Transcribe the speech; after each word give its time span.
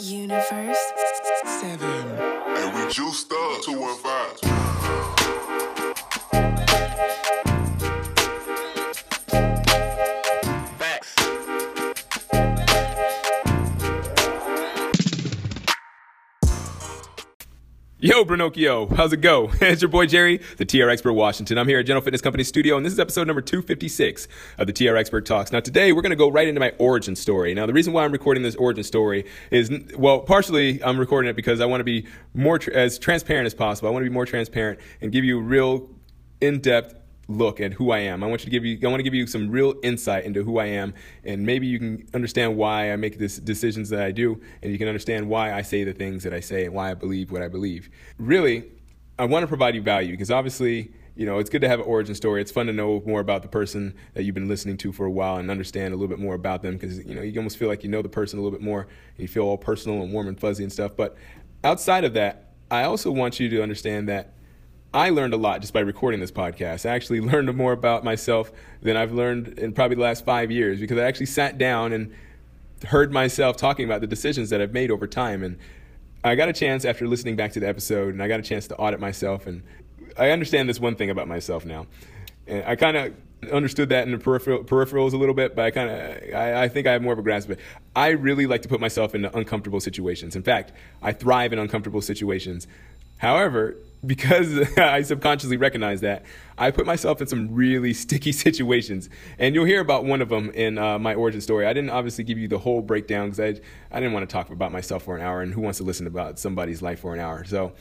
Universe. 0.00 0.78
Seven. 1.44 2.08
And 2.56 2.74
we 2.74 2.92
juiced 2.92 3.32
up 3.32 3.62
215. 3.62 4.17
Yo, 18.08 18.24
Brinocchio, 18.24 18.90
how's 18.96 19.12
it 19.12 19.20
go? 19.20 19.50
it's 19.60 19.82
your 19.82 19.90
boy 19.90 20.06
Jerry, 20.06 20.40
the 20.56 20.64
TR 20.64 20.88
Expert 20.88 21.12
Washington. 21.12 21.58
I'm 21.58 21.68
here 21.68 21.80
at 21.80 21.84
General 21.84 22.00
Fitness 22.00 22.22
Company 22.22 22.42
Studio, 22.42 22.78
and 22.78 22.86
this 22.86 22.94
is 22.94 22.98
episode 22.98 23.26
number 23.26 23.42
256 23.42 24.28
of 24.56 24.66
the 24.66 24.72
TR 24.72 24.96
Expert 24.96 25.26
Talks. 25.26 25.52
Now, 25.52 25.60
today 25.60 25.92
we're 25.92 26.00
going 26.00 26.08
to 26.08 26.16
go 26.16 26.30
right 26.30 26.48
into 26.48 26.58
my 26.58 26.72
origin 26.78 27.14
story. 27.14 27.52
Now, 27.52 27.66
the 27.66 27.74
reason 27.74 27.92
why 27.92 28.06
I'm 28.06 28.12
recording 28.12 28.42
this 28.42 28.56
origin 28.56 28.82
story 28.82 29.26
is, 29.50 29.70
well, 29.94 30.20
partially 30.20 30.82
I'm 30.82 30.98
recording 30.98 31.28
it 31.28 31.36
because 31.36 31.60
I 31.60 31.66
want 31.66 31.80
to 31.80 31.84
be 31.84 32.06
more 32.32 32.58
tr- 32.58 32.70
as 32.70 32.98
transparent 32.98 33.44
as 33.44 33.52
possible. 33.52 33.90
I 33.90 33.92
want 33.92 34.06
to 34.06 34.08
be 34.08 34.14
more 34.14 34.24
transparent 34.24 34.80
and 35.02 35.12
give 35.12 35.24
you 35.24 35.38
real 35.38 35.90
in-depth 36.40 36.94
look 37.28 37.60
at 37.60 37.74
who 37.74 37.90
I 37.90 37.98
am. 37.98 38.24
I 38.24 38.26
want 38.26 38.40
you 38.40 38.46
to 38.46 38.50
give 38.50 38.64
you 38.64 38.78
I 38.82 38.90
want 38.90 39.00
to 39.00 39.04
give 39.04 39.14
you 39.14 39.26
some 39.26 39.50
real 39.50 39.74
insight 39.82 40.24
into 40.24 40.42
who 40.42 40.58
I 40.58 40.66
am 40.66 40.94
and 41.24 41.44
maybe 41.44 41.66
you 41.66 41.78
can 41.78 42.08
understand 42.14 42.56
why 42.56 42.90
I 42.90 42.96
make 42.96 43.18
the 43.18 43.28
decisions 43.28 43.90
that 43.90 44.02
I 44.02 44.10
do 44.10 44.40
and 44.62 44.72
you 44.72 44.78
can 44.78 44.88
understand 44.88 45.28
why 45.28 45.52
I 45.52 45.62
say 45.62 45.84
the 45.84 45.92
things 45.92 46.22
that 46.24 46.32
I 46.32 46.40
say 46.40 46.64
and 46.64 46.74
why 46.74 46.90
I 46.90 46.94
believe 46.94 47.30
what 47.30 47.42
I 47.42 47.48
believe. 47.48 47.90
Really, 48.18 48.64
I 49.18 49.26
want 49.26 49.42
to 49.42 49.46
provide 49.46 49.74
you 49.74 49.82
value 49.82 50.12
because 50.12 50.30
obviously 50.30 50.92
you 51.18 51.26
know, 51.26 51.40
it's 51.40 51.50
good 51.50 51.62
to 51.62 51.68
have 51.68 51.80
an 51.80 51.86
origin 51.86 52.14
story. 52.14 52.40
It's 52.40 52.52
fun 52.52 52.66
to 52.66 52.72
know 52.72 53.02
more 53.04 53.18
about 53.18 53.42
the 53.42 53.48
person 53.48 53.92
that 54.14 54.22
you've 54.22 54.36
been 54.36 54.46
listening 54.46 54.76
to 54.76 54.92
for 54.92 55.04
a 55.04 55.10
while 55.10 55.38
and 55.38 55.50
understand 55.50 55.92
a 55.92 55.96
little 55.96 56.08
bit 56.08 56.20
more 56.20 56.36
about 56.36 56.62
them 56.62 56.74
because, 56.74 57.04
you 57.04 57.12
know, 57.12 57.22
you 57.22 57.36
almost 57.40 57.56
feel 57.56 57.66
like 57.66 57.82
you 57.82 57.90
know 57.90 58.02
the 58.02 58.08
person 58.08 58.38
a 58.38 58.42
little 58.42 58.56
bit 58.56 58.64
more 58.64 58.82
and 58.82 59.18
you 59.18 59.26
feel 59.26 59.42
all 59.42 59.58
personal 59.58 60.00
and 60.04 60.12
warm 60.12 60.28
and 60.28 60.38
fuzzy 60.38 60.62
and 60.62 60.72
stuff. 60.72 60.92
But 60.96 61.16
outside 61.64 62.04
of 62.04 62.14
that, 62.14 62.52
I 62.70 62.84
also 62.84 63.10
want 63.10 63.40
you 63.40 63.48
to 63.48 63.64
understand 63.64 64.08
that 64.08 64.34
I 64.92 65.10
learned 65.10 65.34
a 65.34 65.36
lot 65.36 65.60
just 65.60 65.74
by 65.74 65.80
recording 65.80 66.20
this 66.20 66.30
podcast. 66.30 66.88
I 66.88 66.94
actually 66.94 67.20
learned 67.32 67.54
more 67.54 67.72
about 67.72 68.04
myself 68.04 68.50
than 68.80 68.96
I've 68.96 69.12
learned 69.12 69.58
in 69.58 69.72
probably 69.72 69.96
the 69.96 70.02
last 70.02 70.24
five 70.24 70.50
years 70.50 70.80
because 70.80 70.98
I 70.98 71.02
actually 71.02 71.26
sat 71.26 71.58
down 71.58 71.92
and 71.92 72.14
heard 72.86 73.12
myself 73.12 73.56
talking 73.56 73.84
about 73.84 74.00
the 74.00 74.06
decisions 74.06 74.50
that 74.50 74.60
I've 74.60 74.72
made 74.72 74.90
over 74.90 75.06
time. 75.06 75.42
And 75.42 75.58
I 76.24 76.34
got 76.34 76.48
a 76.48 76.52
chance 76.52 76.84
after 76.84 77.06
listening 77.06 77.36
back 77.36 77.52
to 77.52 77.60
the 77.60 77.68
episode, 77.68 78.14
and 78.14 78.22
I 78.22 78.28
got 78.28 78.40
a 78.40 78.42
chance 78.42 78.66
to 78.68 78.76
audit 78.76 78.98
myself. 78.98 79.46
And 79.46 79.62
I 80.16 80.30
understand 80.30 80.68
this 80.68 80.80
one 80.80 80.96
thing 80.96 81.10
about 81.10 81.28
myself 81.28 81.64
now. 81.64 81.86
And 82.46 82.64
I 82.64 82.76
kind 82.76 82.96
of 82.96 83.14
understood 83.52 83.90
that 83.90 84.06
in 84.06 84.12
the 84.12 84.18
peripheral, 84.18 84.64
peripherals 84.64 85.12
a 85.12 85.16
little 85.16 85.34
bit, 85.34 85.54
but 85.54 85.66
I 85.66 85.70
kind 85.70 85.90
of 85.90 86.34
I, 86.34 86.62
I 86.64 86.68
think 86.68 86.86
I 86.86 86.92
have 86.92 87.02
more 87.02 87.12
of 87.12 87.18
a 87.18 87.22
grasp 87.22 87.50
of 87.50 87.58
it. 87.58 87.64
I 87.94 88.08
really 88.08 88.46
like 88.46 88.62
to 88.62 88.68
put 88.68 88.80
myself 88.80 89.14
into 89.14 89.34
uncomfortable 89.36 89.80
situations. 89.80 90.34
In 90.34 90.42
fact, 90.42 90.72
I 91.02 91.12
thrive 91.12 91.52
in 91.52 91.58
uncomfortable 91.58 92.00
situations. 92.00 92.66
However, 93.18 93.76
because 94.04 94.58
I 94.78 95.02
subconsciously 95.02 95.56
recognize 95.56 96.00
that, 96.02 96.24
I 96.56 96.70
put 96.70 96.86
myself 96.86 97.20
in 97.20 97.26
some 97.26 97.54
really 97.54 97.92
sticky 97.92 98.32
situations. 98.46 99.08
And 99.38 99.54
you'll 99.54 99.64
hear 99.64 99.80
about 99.80 100.04
one 100.04 100.22
of 100.22 100.28
them 100.28 100.50
in 100.50 100.78
uh, 100.78 100.98
my 100.98 101.14
origin 101.14 101.40
story. 101.40 101.66
I 101.66 101.72
didn't 101.72 101.90
obviously 101.90 102.24
give 102.24 102.38
you 102.38 102.48
the 102.48 102.58
whole 102.58 102.80
breakdown 102.80 103.30
because 103.30 103.40
I, 103.40 103.96
I 103.96 104.00
didn't 104.00 104.12
want 104.12 104.28
to 104.28 104.32
talk 104.32 104.50
about 104.50 104.72
myself 104.72 105.04
for 105.04 105.16
an 105.16 105.22
hour, 105.22 105.40
and 105.42 105.52
who 105.52 105.60
wants 105.60 105.78
to 105.78 105.84
listen 105.84 106.06
about 106.06 106.38
somebody's 106.38 106.82
life 106.82 107.00
for 107.00 107.14
an 107.14 107.20
hour? 107.20 107.44
So 107.44 107.72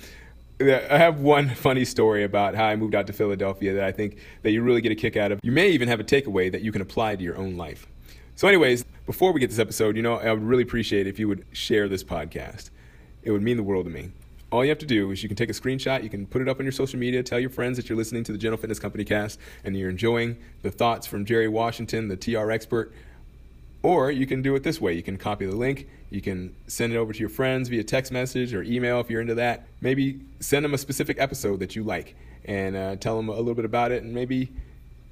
I 0.60 0.98
have 0.98 1.20
one 1.20 1.50
funny 1.56 1.86
story 1.86 2.24
about 2.24 2.56
how 2.56 2.66
I 2.66 2.76
moved 2.76 2.96
out 2.96 3.08
to 3.08 3.14
Philadelphia 3.14 3.74
that 3.76 3.84
I 3.84 3.92
think 3.92 4.18
that 4.42 4.52
you 4.52 4.64
really 4.64 4.82
get 4.82 4.92
a 4.92 4.96
kick 4.96 5.16
out 5.18 5.32
of. 5.32 5.40
You 5.44 5.52
may 5.52 5.70
even 5.70 5.88
have 5.88 6.00
a 6.00 6.04
takeaway 6.04 6.52
that 6.52 6.62
you 6.62 6.72
can 6.72 6.82
apply 6.82 7.16
to 7.16 7.24
your 7.24 7.38
own 7.38 7.58
life. 7.58 7.88
So, 8.36 8.48
anyways, 8.48 8.86
before 9.08 9.32
we 9.32 9.40
get 9.40 9.50
this 9.50 9.58
episode, 9.58 9.96
you 9.96 10.04
know, 10.04 10.18
I 10.18 10.32
would 10.32 10.44
really 10.44 10.62
appreciate 10.62 11.08
if 11.08 11.18
you 11.18 11.28
would 11.28 11.46
share 11.52 11.88
this 11.90 12.04
podcast. 12.04 12.70
It 13.24 13.32
would 13.32 13.42
mean 13.42 13.58
the 13.58 13.64
world 13.64 13.86
to 13.86 13.92
me 13.92 14.12
all 14.52 14.64
you 14.64 14.70
have 14.70 14.80
to 14.80 14.86
do 14.86 15.12
is 15.12 15.22
you 15.24 15.30
can 15.30 15.36
take 15.36 15.50
a 15.50 15.54
screenshot, 15.54 16.04
you 16.04 16.10
can 16.10 16.26
put 16.26 16.42
it 16.42 16.48
up 16.48 16.60
on 16.60 16.66
your 16.66 16.72
social 16.72 16.98
media, 17.00 17.22
tell 17.22 17.40
your 17.40 17.50
friends 17.50 17.78
that 17.78 17.90
you're 17.90 17.98
listening 17.98 18.24
to 18.24 18.32
the 18.32 18.38
General 18.38 18.58
Fitness 18.58 18.80
Company 18.80 19.04
cast 19.04 19.40
and 19.64 19.76
you're 19.76 19.90
enjoying 19.90 20.38
the 20.62 20.72
thoughts 20.72 21.06
from 21.06 21.26
Jerry 21.26 21.48
Washington, 21.48 22.08
the 22.08 22.16
TR 22.16 22.50
expert. 22.52 22.94
Or 23.84 24.10
you 24.10 24.26
can 24.26 24.42
do 24.42 24.56
it 24.56 24.64
this 24.64 24.82
way. 24.82 24.94
You 24.94 25.04
can 25.04 25.18
copy 25.18 25.46
the 25.46 25.56
link, 25.56 25.88
you 26.10 26.22
can 26.22 26.56
send 26.68 26.94
it 26.94 26.98
over 26.98 27.12
to 27.12 27.20
your 27.20 27.30
friends 27.30 27.68
via 27.70 27.84
text 27.84 28.12
message 28.12 28.54
or 28.54 28.64
email 28.64 29.00
if 29.02 29.10
you're 29.10 29.22
into 29.22 29.36
that. 29.36 29.68
Maybe 29.82 30.22
send 30.40 30.64
them 30.64 30.74
a 30.74 30.78
specific 30.78 31.18
episode 31.20 31.60
that 31.60 31.76
you 31.76 31.84
like 31.84 32.16
and 32.46 32.76
uh, 32.76 32.96
tell 32.96 33.18
them 33.18 33.28
a 33.28 33.36
little 33.36 33.54
bit 33.54 33.66
about 33.66 33.92
it, 33.92 34.04
and 34.04 34.14
maybe 34.14 34.50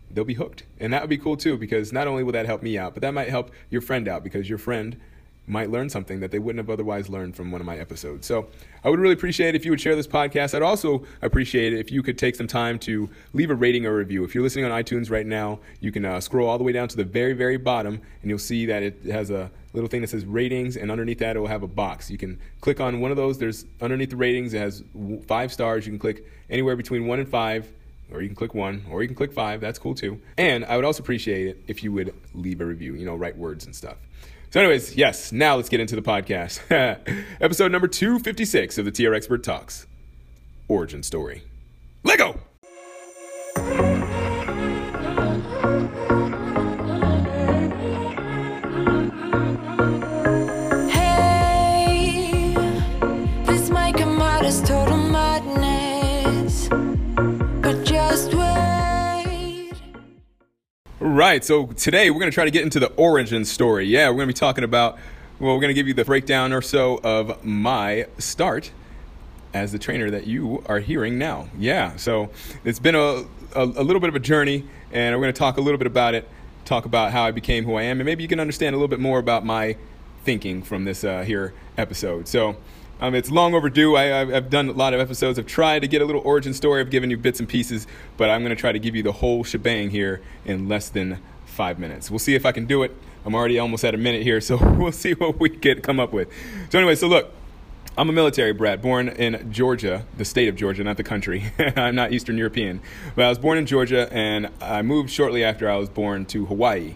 they'll 0.10 0.24
be 0.24 0.36
hooked. 0.36 0.64
And 0.80 0.94
that 0.94 1.02
would 1.02 1.10
be 1.10 1.18
cool 1.18 1.36
too, 1.36 1.58
because 1.58 1.92
not 1.92 2.08
only 2.08 2.24
will 2.24 2.32
that 2.32 2.46
help 2.46 2.64
me 2.64 2.78
out, 2.78 2.94
but 2.94 3.02
that 3.02 3.14
might 3.14 3.30
help 3.30 3.52
your 3.70 3.82
friend 3.82 4.08
out 4.08 4.24
because 4.24 4.48
your 4.48 4.58
friend 4.58 4.96
might 5.48 5.70
learn 5.70 5.90
something 5.90 6.20
that 6.20 6.32
they 6.32 6.40
wouldn't 6.40 6.60
have 6.60 6.70
otherwise 6.70 7.10
learned 7.10 7.36
from 7.36 7.52
one 7.52 7.62
of 7.62 7.68
my 7.68 7.78
episodes. 7.78 8.26
So 8.26 8.48
I 8.84 8.90
would 8.90 9.00
really 9.00 9.14
appreciate 9.14 9.56
if 9.56 9.66
you 9.66 9.72
would 9.72 9.82
share 9.82 9.96
this 9.96 10.08
podcast. 10.08 10.56
I'd 10.56 10.62
also 10.62 11.06
appreciate 11.22 11.74
it 11.74 11.80
if 11.80 11.92
you 11.92 12.02
could 12.02 12.18
take 12.18 12.36
some 12.36 12.48
time 12.48 12.80
to 12.80 13.10
leave 13.34 13.52
a 13.52 13.56
rating 13.56 13.86
or 13.86 13.96
review. 13.96 14.24
If 14.24 14.34
you're 14.34 14.44
listening 14.44 14.66
on 14.66 14.72
iTunes 14.72 15.12
right 15.12 15.26
now, 15.26 15.60
you 15.80 15.92
can 15.92 16.06
uh, 16.06 16.20
scroll 16.20 16.50
all 16.50 16.58
the 16.58 16.64
way 16.64 16.72
down 16.72 16.88
to 16.88 16.98
the 16.98 17.04
very, 17.04 17.34
very 17.34 17.58
bottom, 17.58 18.02
and 18.22 18.30
you'll 18.30 18.40
see 18.40 18.66
that 18.66 18.84
it 18.84 19.04
has 19.06 19.30
a 19.30 19.52
little 19.74 19.90
thing 19.90 20.02
that 20.02 20.10
says 20.10 20.26
ratings, 20.26 20.78
and 20.78 20.90
underneath 20.90 21.20
that 21.20 21.36
it 21.36 21.40
will 21.40 21.48
have 21.48 21.64
a 21.64 21.68
box. 21.68 22.10
You 22.10 22.18
can 22.18 22.40
click 22.62 22.80
on 22.80 23.02
one 23.02 23.12
of 23.12 23.18
those. 23.18 23.38
There's 23.38 23.66
underneath 23.82 24.10
the 24.10 24.16
ratings, 24.16 24.54
it 24.54 24.60
has 24.60 24.84
five 25.28 25.52
stars. 25.52 25.86
You 25.86 25.92
can 25.92 26.00
click 26.00 26.26
anywhere 26.50 26.76
between 26.76 27.08
one 27.08 27.20
and 27.20 27.28
five 27.28 27.72
or 28.12 28.22
you 28.22 28.28
can 28.28 28.36
click 28.36 28.54
one, 28.54 28.86
or 28.92 29.02
you 29.02 29.08
can 29.08 29.16
click 29.16 29.34
five. 29.34 29.62
That's 29.62 29.80
cool 29.80 29.96
too. 29.96 30.20
And 30.38 30.64
I 30.66 30.76
would 30.76 30.86
also 30.86 31.02
appreciate 31.02 31.48
it 31.48 31.64
if 31.68 31.84
you 31.84 31.92
would 31.92 32.14
leave 32.34 32.62
a 32.62 32.66
review, 32.66 32.94
you 32.94 33.06
know, 33.06 33.16
write 33.16 33.38
words 33.38 33.66
and 33.66 33.76
stuff. 33.76 33.98
So, 34.52 34.62
anyways, 34.62 34.96
yes, 34.96 35.32
now 35.32 35.56
let's 35.58 35.70
get 35.70 35.80
into 35.80 35.96
the 35.96 36.02
podcast. 36.02 36.62
Episode 37.42 37.72
number 37.72 37.88
256 37.88 38.78
of 38.78 38.86
the 38.86 38.92
TR 38.92 39.14
Expert 39.14 39.44
Talks 39.44 39.86
Origin 40.68 41.04
Story. 41.04 41.44
Lego! 42.04 42.40
Right, 61.16 61.46
so 61.46 61.68
today 61.68 62.10
we're 62.10 62.20
going 62.20 62.30
to 62.30 62.36
try 62.36 62.44
to 62.44 62.52
get 62.52 62.64
into 62.64 62.78
the 62.78 62.92
origin 62.98 63.46
story. 63.46 63.86
Yeah, 63.86 64.10
we're 64.10 64.16
going 64.16 64.28
to 64.28 64.34
be 64.34 64.38
talking 64.38 64.66
about, 64.66 64.98
well, 65.40 65.54
we're 65.54 65.62
going 65.62 65.70
to 65.70 65.74
give 65.74 65.88
you 65.88 65.94
the 65.94 66.04
breakdown 66.04 66.52
or 66.52 66.62
so 66.62 67.00
of 67.06 67.42
my 67.42 68.08
start 68.18 68.70
as 69.54 69.72
the 69.72 69.80
trainer 69.80 70.12
that 70.12 70.28
you 70.28 70.62
are 70.66 70.80
hearing 70.80 71.18
now. 71.18 71.48
Yeah, 71.58 71.96
so 71.96 72.32
it's 72.66 72.80
been 72.80 72.96
a, 72.96 73.24
a, 73.56 73.64
a 73.64 73.64
little 73.64 74.02
bit 74.02 74.10
of 74.10 74.16
a 74.16 74.20
journey, 74.20 74.66
and 74.92 75.16
we're 75.16 75.22
going 75.22 75.34
to 75.34 75.40
talk 75.40 75.56
a 75.56 75.62
little 75.62 75.78
bit 75.78 75.88
about 75.88 76.16
it, 76.16 76.28
talk 76.66 76.84
about 76.84 77.14
how 77.14 77.24
I 77.24 77.32
became 77.32 77.64
who 77.64 77.76
I 77.76 77.84
am, 77.84 78.02
and 78.02 78.06
maybe 78.06 78.22
you 78.22 78.28
can 78.28 78.42
understand 78.42 78.76
a 78.76 78.78
little 78.78 78.90
bit 78.90 79.00
more 79.00 79.18
about 79.18 79.46
my 79.46 79.78
thinking 80.26 80.64
from 80.64 80.84
this 80.84 81.06
uh, 81.06 81.22
here 81.22 81.54
episode. 81.78 82.28
So 82.28 82.58
um, 83.02 83.14
it's 83.14 83.30
long 83.30 83.54
overdue. 83.54 83.96
I, 83.96 84.22
I've, 84.22 84.34
I've 84.34 84.50
done 84.50 84.70
a 84.70 84.74
lot 84.74 84.94
of 84.94 85.00
episodes. 85.00 85.38
I've 85.38 85.48
tried 85.48 85.80
to 85.80 85.88
get 85.88 86.02
a 86.02 86.06
little 86.06 86.22
origin 86.22 86.54
story. 86.54 86.80
I've 86.80 86.90
given 86.90 87.10
you 87.10 87.18
bits 87.18 87.40
and 87.40 87.50
pieces, 87.50 87.88
but 88.18 88.30
I'm 88.30 88.42
going 88.42 88.56
to 88.56 88.60
try 88.60 88.72
to 88.72 88.80
give 88.80 88.96
you 88.96 89.04
the 89.04 89.12
whole 89.12 89.44
shebang 89.44 89.90
here 89.90 90.22
in 90.46 90.70
less 90.70 90.90
than 90.90 91.20
five 91.46 91.78
minutes. 91.78 92.10
We'll 92.10 92.20
see 92.20 92.36
if 92.36 92.46
I 92.46 92.52
can 92.52 92.66
do 92.66 92.84
it. 92.84 92.96
I'm 93.26 93.36
already 93.36 93.60
almost 93.60 93.84
at 93.84 93.94
a 93.94 93.98
minute 93.98 94.24
here, 94.24 94.40
so 94.40 94.58
we'll 94.78 94.92
see 94.92 95.14
what 95.14 95.40
we 95.40 95.50
can 95.50 95.82
come 95.82 96.00
up 96.00 96.14
with. 96.14 96.30
So 96.70 96.80
anyway, 96.80 96.96
so 96.96 97.08
look. 97.08 97.32
I'm 97.98 98.10
a 98.10 98.12
military 98.12 98.52
brat, 98.52 98.82
born 98.82 99.08
in 99.08 99.54
Georgia, 99.54 100.06
the 100.18 100.26
state 100.26 100.50
of 100.50 100.58
Georgia, 100.58 100.84
not 100.84 100.98
the 100.98 101.04
country. 101.04 101.46
I'm 101.78 101.96
not 101.96 102.12
Eastern 102.12 102.38
European. 102.38 102.82
But 103.16 103.24
I 103.24 103.30
was 103.30 103.40
born 103.40 103.58
in 103.58 103.66
Georgia, 103.66 104.12
and 104.12 104.50
I 104.60 104.82
moved 104.82 105.10
shortly 105.10 105.46
after 105.46 105.70
I 105.70 105.78
was 105.78 105.88
born 105.88 106.26
to 106.26 106.46
Hawaii. 106.46 106.96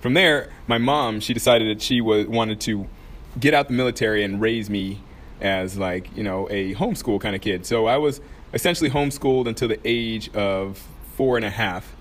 From 0.00 0.12
there, 0.12 0.52
my 0.66 0.76
mom, 0.76 1.20
she 1.20 1.32
decided 1.32 1.74
that 1.74 1.80
she 1.80 2.02
was, 2.02 2.26
wanted 2.26 2.60
to 2.60 2.86
get 3.40 3.54
out 3.54 3.68
the 3.68 3.72
military 3.72 4.22
and 4.22 4.38
raise 4.38 4.68
me 4.68 5.00
as 5.44 5.76
like, 5.76 6.16
you 6.16 6.22
know, 6.22 6.48
a 6.50 6.74
homeschool 6.74 7.20
kind 7.20 7.36
of 7.36 7.42
kid. 7.42 7.66
So 7.66 7.86
I 7.86 7.98
was 7.98 8.20
essentially 8.54 8.88
homeschooled 8.88 9.46
until 9.46 9.68
the 9.68 9.78
age 9.84 10.34
of 10.34 10.82
four 11.16 11.36
and 11.36 11.44
a 11.44 11.50
half. 11.50 11.94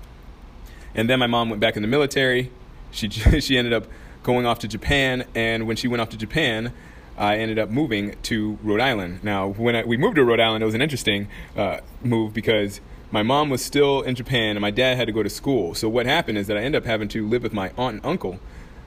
And 0.96 1.10
then 1.10 1.20
my 1.20 1.28
mom 1.28 1.50
went 1.50 1.60
back 1.60 1.76
in 1.76 1.82
the 1.82 1.88
military. 1.88 2.52
She, 2.92 3.10
she 3.40 3.58
ended 3.58 3.74
up 3.74 3.86
going 4.24 4.46
off 4.46 4.60
to 4.60 4.68
Japan. 4.68 5.26
And 5.36 5.68
when 5.68 5.76
she 5.76 5.88
went 5.88 6.02
off 6.02 6.10
to 6.10 6.18
Japan, 6.18 6.72
I 7.18 7.38
ended 7.38 7.60
up 7.60 7.70
moving 7.70 8.16
to 8.24 8.58
Rhode 8.64 8.80
Island. 8.80 9.24
Now, 9.24 9.48
when 9.48 9.76
I, 9.76 9.84
we 9.84 9.98
moved 9.98 10.16
to 10.16 10.24
Rhode 10.24 10.40
Island, 10.40 10.64
it 10.64 10.66
was 10.66 10.76
an 10.76 10.82
interesting 10.82 11.28
uh, 11.58 11.80
move 12.02 12.34
because 12.34 12.80
my 13.12 13.24
mom 13.24 13.50
was 13.50 13.64
still 13.64 14.02
in 14.02 14.16
Japan 14.16 14.52
and 14.52 14.62
my 14.62 14.72
dad 14.72 14.96
had 14.96 15.08
to 15.08 15.12
go 15.12 15.22
to 15.22 15.30
school. 15.30 15.76
So 15.76 15.90
what 15.90 16.06
happened 16.06 16.38
is 16.38 16.48
that 16.48 16.58
I 16.58 16.62
ended 16.62 16.82
up 16.82 16.86
having 16.86 17.10
to 17.10 17.28
live 17.28 17.44
with 17.44 17.54
my 17.54 17.72
aunt 17.78 17.96
and 17.96 18.06
uncle, 18.06 18.40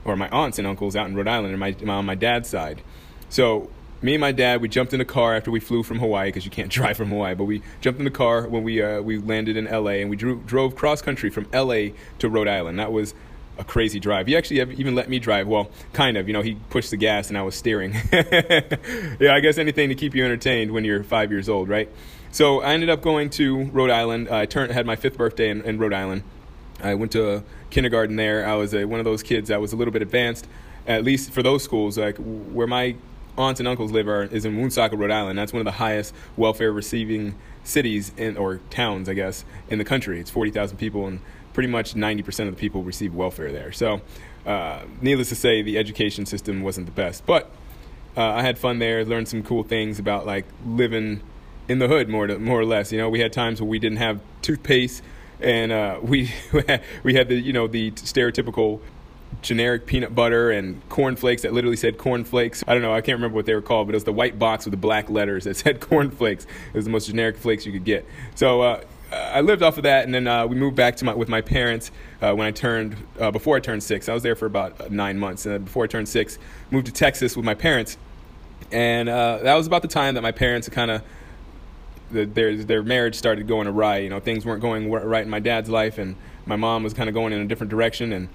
or 0.03 0.15
my 0.17 0.29
aunts 0.29 0.57
and 0.57 0.67
uncles 0.67 0.95
out 0.95 1.07
in 1.07 1.15
Rhode 1.15 1.27
Island, 1.27 1.51
and 1.53 1.59
my, 1.59 1.93
on 1.93 2.05
my 2.05 2.15
dad's 2.15 2.49
side. 2.49 2.81
So 3.29 3.69
me 4.01 4.13
and 4.13 4.21
my 4.21 4.31
dad, 4.31 4.61
we 4.61 4.67
jumped 4.67 4.93
in 4.93 4.99
the 4.99 5.05
car 5.05 5.35
after 5.35 5.51
we 5.51 5.59
flew 5.59 5.83
from 5.83 5.99
Hawaii 5.99 6.29
because 6.29 6.45
you 6.45 6.51
can't 6.51 6.69
drive 6.71 6.97
from 6.97 7.09
Hawaii. 7.09 7.35
But 7.35 7.45
we 7.45 7.61
jumped 7.81 7.99
in 7.99 8.05
the 8.05 8.11
car 8.11 8.47
when 8.47 8.63
we 8.63 8.81
uh, 8.81 9.01
we 9.01 9.17
landed 9.17 9.57
in 9.57 9.67
L.A. 9.67 10.01
and 10.01 10.09
we 10.09 10.15
drew, 10.15 10.41
drove 10.45 10.75
cross 10.75 11.01
country 11.01 11.29
from 11.29 11.47
L.A. 11.53 11.93
to 12.19 12.29
Rhode 12.29 12.47
Island. 12.47 12.79
That 12.79 12.91
was 12.91 13.13
a 13.57 13.63
crazy 13.63 13.99
drive. 13.99 14.27
He 14.27 14.37
actually 14.37 14.59
even 14.75 14.95
let 14.95 15.09
me 15.09 15.19
drive. 15.19 15.47
Well, 15.47 15.71
kind 15.93 16.17
of. 16.17 16.27
You 16.27 16.33
know, 16.33 16.41
he 16.41 16.55
pushed 16.69 16.91
the 16.91 16.97
gas 16.97 17.29
and 17.29 17.37
I 17.37 17.41
was 17.41 17.55
steering. 17.55 17.93
yeah, 18.13 19.31
I 19.31 19.39
guess 19.39 19.57
anything 19.57 19.89
to 19.89 19.95
keep 19.95 20.13
you 20.15 20.23
entertained 20.23 20.71
when 20.71 20.85
you're 20.85 21.03
five 21.03 21.31
years 21.31 21.49
old, 21.49 21.69
right? 21.69 21.89
So 22.31 22.61
I 22.61 22.73
ended 22.73 22.89
up 22.89 23.01
going 23.01 23.29
to 23.31 23.63
Rhode 23.65 23.89
Island. 23.89 24.29
I 24.29 24.45
turned 24.45 24.71
had 24.71 24.85
my 24.85 24.95
fifth 24.95 25.17
birthday 25.17 25.49
in, 25.49 25.61
in 25.63 25.79
Rhode 25.79 25.93
Island. 25.93 26.23
I 26.81 26.93
went 26.93 27.11
to 27.13 27.43
kindergarten 27.69 28.15
there. 28.15 28.45
I 28.45 28.53
was 28.55 28.73
a, 28.73 28.85
one 28.85 28.99
of 28.99 29.05
those 29.05 29.23
kids 29.23 29.49
that 29.49 29.59
was 29.59 29.73
a 29.73 29.75
little 29.75 29.91
bit 29.91 30.01
advanced, 30.01 30.47
at 30.85 31.03
least 31.03 31.31
for 31.31 31.41
those 31.41 31.63
schools. 31.63 31.97
Like 31.97 32.17
where 32.17 32.67
my 32.67 32.95
aunts 33.37 33.59
and 33.59 33.67
uncles 33.67 33.91
live 33.91 34.07
are, 34.07 34.23
is 34.23 34.45
in 34.45 34.57
Woonsocket, 34.57 34.97
Rhode 34.97 35.11
Island. 35.11 35.37
That's 35.37 35.53
one 35.53 35.61
of 35.61 35.65
the 35.65 35.71
highest 35.71 36.13
welfare 36.35 36.71
receiving 36.71 37.35
cities 37.63 38.11
in, 38.17 38.37
or 38.37 38.57
towns, 38.69 39.07
I 39.07 39.13
guess, 39.13 39.45
in 39.69 39.77
the 39.77 39.85
country. 39.85 40.19
It's 40.19 40.31
40,000 40.31 40.77
people, 40.77 41.05
and 41.07 41.19
pretty 41.53 41.69
much 41.69 41.93
90% 41.93 42.47
of 42.47 42.55
the 42.55 42.59
people 42.59 42.83
receive 42.83 43.13
welfare 43.13 43.51
there. 43.51 43.71
So, 43.71 44.01
uh, 44.45 44.81
needless 45.01 45.29
to 45.29 45.35
say, 45.35 45.61
the 45.61 45.77
education 45.77 46.25
system 46.25 46.61
wasn't 46.61 46.85
the 46.87 46.91
best. 46.91 47.25
But 47.25 47.51
uh, 48.15 48.23
I 48.23 48.41
had 48.41 48.57
fun 48.57 48.79
there, 48.79 49.05
learned 49.05 49.27
some 49.27 49.43
cool 49.43 49.63
things 49.63 49.99
about 49.99 50.25
like 50.25 50.45
living 50.65 51.21
in 51.67 51.79
the 51.79 51.87
hood, 51.87 52.09
more 52.09 52.27
to, 52.27 52.39
more 52.39 52.59
or 52.59 52.65
less. 52.65 52.91
You 52.91 52.97
know, 52.97 53.09
we 53.09 53.19
had 53.19 53.33
times 53.33 53.61
where 53.61 53.69
we 53.69 53.79
didn't 53.79 53.97
have 53.97 54.21
toothpaste, 54.41 55.03
and 55.39 55.71
uh, 55.71 55.99
we 56.03 56.31
we 57.03 57.13
had 57.13 57.27
the 57.29 57.35
you 57.35 57.53
know 57.53 57.67
the 57.67 57.91
stereotypical 57.91 58.79
generic 59.41 59.85
peanut 59.85 60.15
butter 60.15 60.51
and 60.51 60.81
cornflakes 60.89 61.43
that 61.43 61.53
literally 61.53 61.77
said 61.77 61.97
cornflakes. 61.97 62.63
I 62.67 62.73
don't 62.73 62.81
know, 62.81 62.93
I 62.93 63.01
can't 63.01 63.17
remember 63.17 63.35
what 63.35 63.45
they 63.45 63.55
were 63.55 63.61
called, 63.61 63.87
but 63.87 63.93
it 63.93 63.97
was 63.97 64.03
the 64.03 64.13
white 64.13 64.39
box 64.39 64.65
with 64.65 64.71
the 64.71 64.77
black 64.77 65.09
letters 65.09 65.43
that 65.45 65.55
said 65.57 65.79
cornflakes. 65.79 66.45
It 66.45 66.75
was 66.75 66.85
the 66.85 66.91
most 66.91 67.07
generic 67.07 67.37
flakes 67.37 67.65
you 67.65 67.71
could 67.71 67.85
get. 67.85 68.05
So 68.35 68.61
uh, 68.61 68.81
I 69.11 69.41
lived 69.41 69.63
off 69.63 69.77
of 69.77 69.83
that, 69.83 70.05
and 70.05 70.13
then 70.13 70.27
uh, 70.27 70.45
we 70.47 70.55
moved 70.55 70.75
back 70.75 70.97
to 70.97 71.05
my 71.05 71.13
with 71.13 71.29
my 71.29 71.41
parents 71.41 71.91
uh, 72.21 72.33
when 72.33 72.45
I 72.45 72.51
turned 72.51 72.97
uh, 73.19 73.31
before 73.31 73.55
I 73.55 73.59
turned 73.59 73.83
six. 73.83 74.09
I 74.09 74.13
was 74.13 74.23
there 74.23 74.35
for 74.35 74.45
about 74.45 74.79
uh, 74.81 74.87
nine 74.89 75.17
months, 75.17 75.45
and 75.45 75.63
before 75.63 75.83
I 75.85 75.87
turned 75.87 76.09
six, 76.09 76.37
moved 76.71 76.87
to 76.87 76.91
Texas 76.91 77.35
with 77.37 77.45
my 77.45 77.53
parents, 77.53 77.97
and 78.71 79.07
uh, 79.07 79.39
that 79.43 79.55
was 79.55 79.67
about 79.67 79.81
the 79.81 79.87
time 79.87 80.15
that 80.15 80.21
my 80.21 80.33
parents 80.33 80.67
kind 80.69 80.91
of 80.91 81.03
their 82.11 82.55
their 82.55 82.83
marriage 82.83 83.15
started 83.15 83.47
going 83.47 83.67
awry. 83.67 83.99
You 83.99 84.09
know, 84.09 84.19
things 84.19 84.45
weren't 84.45 84.61
going 84.61 84.89
right 84.89 85.23
in 85.23 85.29
my 85.29 85.39
dad's 85.39 85.69
life, 85.69 85.97
and 85.97 86.15
my 86.45 86.57
mom 86.57 86.83
was 86.83 86.93
kind 86.93 87.07
of 87.07 87.13
going 87.13 87.31
in 87.31 87.39
a 87.39 87.45
different 87.45 87.69
direction, 87.69 88.11
and 88.11 88.27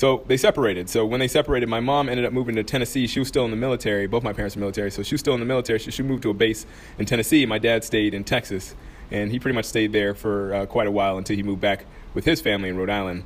so 0.00 0.24
they 0.28 0.38
separated. 0.38 0.88
So 0.88 1.04
when 1.04 1.20
they 1.20 1.28
separated, 1.28 1.68
my 1.68 1.80
mom 1.80 2.08
ended 2.08 2.24
up 2.24 2.32
moving 2.32 2.54
to 2.54 2.64
Tennessee. 2.64 3.06
She 3.06 3.18
was 3.18 3.28
still 3.28 3.44
in 3.44 3.50
the 3.50 3.56
military. 3.58 4.06
Both 4.06 4.22
my 4.22 4.32
parents 4.32 4.56
were 4.56 4.60
military, 4.60 4.90
so 4.90 5.02
she 5.02 5.12
was 5.12 5.20
still 5.20 5.34
in 5.34 5.40
the 5.40 5.46
military. 5.46 5.78
She, 5.78 5.90
she 5.90 6.02
moved 6.02 6.22
to 6.22 6.30
a 6.30 6.32
base 6.32 6.64
in 6.98 7.04
Tennessee. 7.04 7.44
My 7.44 7.58
dad 7.58 7.84
stayed 7.84 8.14
in 8.14 8.24
Texas, 8.24 8.74
and 9.10 9.30
he 9.30 9.38
pretty 9.38 9.54
much 9.54 9.66
stayed 9.66 9.92
there 9.92 10.14
for 10.14 10.54
uh, 10.54 10.64
quite 10.64 10.86
a 10.86 10.90
while 10.90 11.18
until 11.18 11.36
he 11.36 11.42
moved 11.42 11.60
back 11.60 11.84
with 12.14 12.24
his 12.24 12.40
family 12.40 12.70
in 12.70 12.78
Rhode 12.78 12.88
Island 12.88 13.24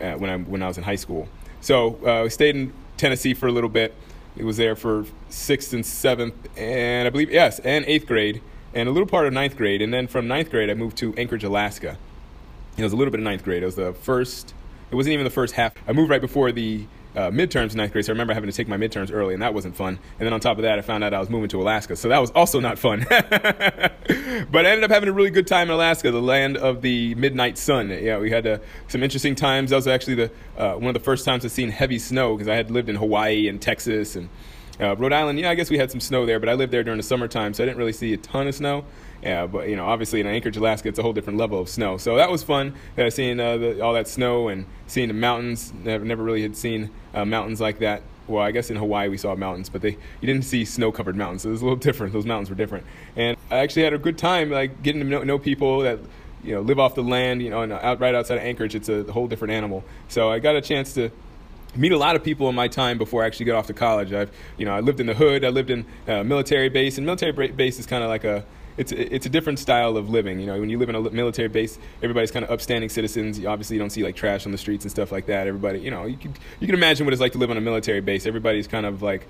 uh, 0.00 0.12
when 0.12 0.30
I 0.30 0.36
when 0.36 0.62
I 0.62 0.68
was 0.68 0.78
in 0.78 0.84
high 0.84 0.94
school. 0.94 1.28
So 1.60 1.98
uh, 2.06 2.22
we 2.22 2.30
stayed 2.30 2.54
in 2.54 2.72
Tennessee 2.96 3.34
for 3.34 3.48
a 3.48 3.52
little 3.52 3.68
bit. 3.68 3.92
It 4.36 4.44
was 4.44 4.56
there 4.56 4.76
for 4.76 5.06
sixth 5.30 5.72
and 5.72 5.84
seventh, 5.84 6.36
and 6.56 7.08
I 7.08 7.10
believe 7.10 7.32
yes, 7.32 7.58
and 7.58 7.84
eighth 7.86 8.06
grade, 8.06 8.40
and 8.72 8.88
a 8.88 8.92
little 8.92 9.08
part 9.08 9.26
of 9.26 9.32
ninth 9.32 9.56
grade. 9.56 9.82
And 9.82 9.92
then 9.92 10.06
from 10.06 10.28
ninth 10.28 10.48
grade, 10.48 10.70
I 10.70 10.74
moved 10.74 10.96
to 10.98 11.12
Anchorage, 11.16 11.42
Alaska. 11.42 11.98
It 12.76 12.84
was 12.84 12.92
a 12.92 12.96
little 12.96 13.10
bit 13.10 13.18
of 13.18 13.24
ninth 13.24 13.42
grade. 13.42 13.64
It 13.64 13.66
was 13.66 13.74
the 13.74 13.94
first 13.94 14.54
it 14.94 14.96
wasn't 14.96 15.14
even 15.14 15.24
the 15.24 15.30
first 15.30 15.54
half. 15.54 15.74
I 15.88 15.92
moved 15.92 16.08
right 16.08 16.20
before 16.20 16.52
the 16.52 16.86
uh, 17.16 17.30
midterms 17.30 17.72
in 17.72 17.78
ninth 17.78 17.90
grade, 17.90 18.04
so 18.04 18.12
I 18.12 18.14
remember 18.14 18.32
having 18.32 18.48
to 18.48 18.56
take 18.56 18.68
my 18.68 18.76
midterms 18.76 19.12
early, 19.12 19.34
and 19.34 19.42
that 19.42 19.52
wasn't 19.52 19.74
fun. 19.74 19.98
And 20.20 20.26
then 20.26 20.32
on 20.32 20.38
top 20.38 20.56
of 20.56 20.62
that, 20.62 20.78
I 20.78 20.82
found 20.82 21.02
out 21.02 21.12
I 21.12 21.18
was 21.18 21.28
moving 21.28 21.48
to 21.48 21.60
Alaska, 21.60 21.96
so 21.96 22.08
that 22.10 22.20
was 22.20 22.30
also 22.30 22.60
not 22.60 22.78
fun. 22.78 23.04
but 23.10 23.20
I 23.26 24.70
ended 24.70 24.84
up 24.84 24.92
having 24.92 25.08
a 25.08 25.12
really 25.12 25.30
good 25.30 25.48
time 25.48 25.68
in 25.68 25.74
Alaska, 25.74 26.12
the 26.12 26.22
land 26.22 26.56
of 26.56 26.80
the 26.80 27.16
midnight 27.16 27.58
sun. 27.58 27.90
Yeah, 27.90 28.18
we 28.18 28.30
had 28.30 28.46
uh, 28.46 28.58
some 28.86 29.02
interesting 29.02 29.34
times. 29.34 29.70
That 29.70 29.76
was 29.76 29.88
actually 29.88 30.14
the 30.14 30.30
uh, 30.56 30.74
one 30.74 30.86
of 30.86 30.94
the 30.94 31.00
first 31.00 31.24
times 31.24 31.44
I've 31.44 31.50
seen 31.50 31.70
heavy 31.70 31.98
snow 31.98 32.36
because 32.36 32.46
I 32.46 32.54
had 32.54 32.70
lived 32.70 32.88
in 32.88 32.94
Hawaii 32.94 33.48
and 33.48 33.60
Texas 33.60 34.14
and 34.14 34.28
uh, 34.80 34.94
Rhode 34.94 35.12
Island. 35.12 35.40
Yeah, 35.40 35.50
I 35.50 35.56
guess 35.56 35.70
we 35.70 35.78
had 35.78 35.90
some 35.90 36.00
snow 36.00 36.24
there, 36.24 36.38
but 36.38 36.48
I 36.48 36.54
lived 36.54 36.72
there 36.72 36.84
during 36.84 36.98
the 36.98 37.04
summertime, 37.04 37.52
so 37.52 37.64
I 37.64 37.66
didn't 37.66 37.78
really 37.78 37.92
see 37.92 38.12
a 38.12 38.16
ton 38.16 38.46
of 38.46 38.54
snow. 38.54 38.84
Yeah, 39.24 39.46
but 39.46 39.70
you 39.70 39.76
know, 39.76 39.86
obviously 39.86 40.20
in 40.20 40.26
Anchorage, 40.26 40.58
Alaska, 40.58 40.88
it's 40.88 40.98
a 40.98 41.02
whole 41.02 41.14
different 41.14 41.38
level 41.38 41.58
of 41.58 41.70
snow. 41.70 41.96
So 41.96 42.16
that 42.16 42.30
was 42.30 42.42
fun, 42.42 42.74
uh, 42.98 43.08
seeing 43.08 43.40
uh, 43.40 43.56
the, 43.56 43.80
all 43.80 43.94
that 43.94 44.06
snow 44.06 44.48
and 44.48 44.66
seeing 44.86 45.08
the 45.08 45.14
mountains. 45.14 45.72
Never, 45.82 46.04
never 46.04 46.22
really 46.22 46.42
had 46.42 46.56
seen 46.56 46.90
uh, 47.14 47.24
mountains 47.24 47.58
like 47.58 47.78
that. 47.78 48.02
Well, 48.26 48.42
I 48.42 48.50
guess 48.50 48.70
in 48.70 48.76
Hawaii 48.76 49.08
we 49.08 49.16
saw 49.16 49.34
mountains, 49.34 49.70
but 49.70 49.80
they 49.80 49.92
you 49.92 50.26
didn't 50.26 50.44
see 50.44 50.66
snow-covered 50.66 51.16
mountains. 51.16 51.42
So 51.42 51.48
it 51.48 51.52
was 51.52 51.62
a 51.62 51.64
little 51.64 51.78
different. 51.88 52.12
Those 52.12 52.26
mountains 52.26 52.50
were 52.50 52.56
different, 52.56 52.86
and 53.16 53.36
I 53.50 53.56
actually 53.56 53.84
had 53.84 53.94
a 53.94 53.98
good 53.98 54.18
time, 54.18 54.50
like 54.50 54.82
getting 54.82 55.00
to 55.00 55.06
know, 55.06 55.22
know 55.22 55.38
people 55.38 55.80
that 55.80 56.00
you 56.42 56.54
know 56.54 56.60
live 56.60 56.78
off 56.78 56.94
the 56.94 57.02
land. 57.02 57.40
You 57.40 57.48
know, 57.48 57.62
and 57.62 57.72
out 57.72 58.00
right 58.00 58.14
outside 58.14 58.36
of 58.36 58.44
Anchorage, 58.44 58.74
it's 58.74 58.90
a 58.90 59.04
whole 59.04 59.26
different 59.26 59.54
animal. 59.54 59.84
So 60.08 60.30
I 60.30 60.38
got 60.38 60.54
a 60.54 60.60
chance 60.60 60.92
to 60.94 61.10
meet 61.76 61.92
a 61.92 61.98
lot 61.98 62.14
of 62.14 62.22
people 62.22 62.50
in 62.50 62.54
my 62.54 62.68
time 62.68 62.98
before 62.98 63.24
I 63.24 63.26
actually 63.26 63.46
got 63.46 63.56
off 63.56 63.66
to 63.68 63.74
college. 63.74 64.12
I've, 64.12 64.30
you 64.58 64.66
know, 64.66 64.74
I 64.74 64.80
lived 64.80 65.00
in 65.00 65.06
the 65.06 65.14
hood. 65.14 65.44
I 65.44 65.48
lived 65.48 65.70
in 65.70 65.86
a 66.06 66.22
military 66.22 66.68
base, 66.68 66.98
and 66.98 67.06
military 67.06 67.32
base 67.48 67.78
is 67.78 67.86
kind 67.86 68.04
of 68.04 68.10
like 68.10 68.24
a 68.24 68.44
it's 68.76 68.92
it's 68.92 69.26
a 69.26 69.28
different 69.28 69.58
style 69.58 69.96
of 69.96 70.10
living. 70.10 70.40
You 70.40 70.46
know, 70.46 70.58
when 70.58 70.68
you 70.68 70.78
live 70.78 70.88
in 70.88 70.94
a 70.94 71.00
military 71.10 71.48
base, 71.48 71.78
everybody's 72.02 72.30
kind 72.30 72.44
of 72.44 72.50
upstanding 72.50 72.88
citizens. 72.88 73.38
You 73.38 73.48
obviously, 73.48 73.76
you 73.76 73.80
don't 73.80 73.90
see 73.90 74.02
like 74.02 74.16
trash 74.16 74.46
on 74.46 74.52
the 74.52 74.58
streets 74.58 74.84
and 74.84 74.90
stuff 74.90 75.12
like 75.12 75.26
that. 75.26 75.46
Everybody, 75.46 75.80
you 75.80 75.90
know, 75.90 76.04
you 76.06 76.16
can 76.16 76.34
you 76.60 76.66
can 76.66 76.74
imagine 76.74 77.06
what 77.06 77.12
it's 77.12 77.20
like 77.20 77.32
to 77.32 77.38
live 77.38 77.50
on 77.50 77.56
a 77.56 77.60
military 77.60 78.00
base. 78.00 78.26
Everybody's 78.26 78.66
kind 78.66 78.86
of 78.86 79.02
like 79.02 79.26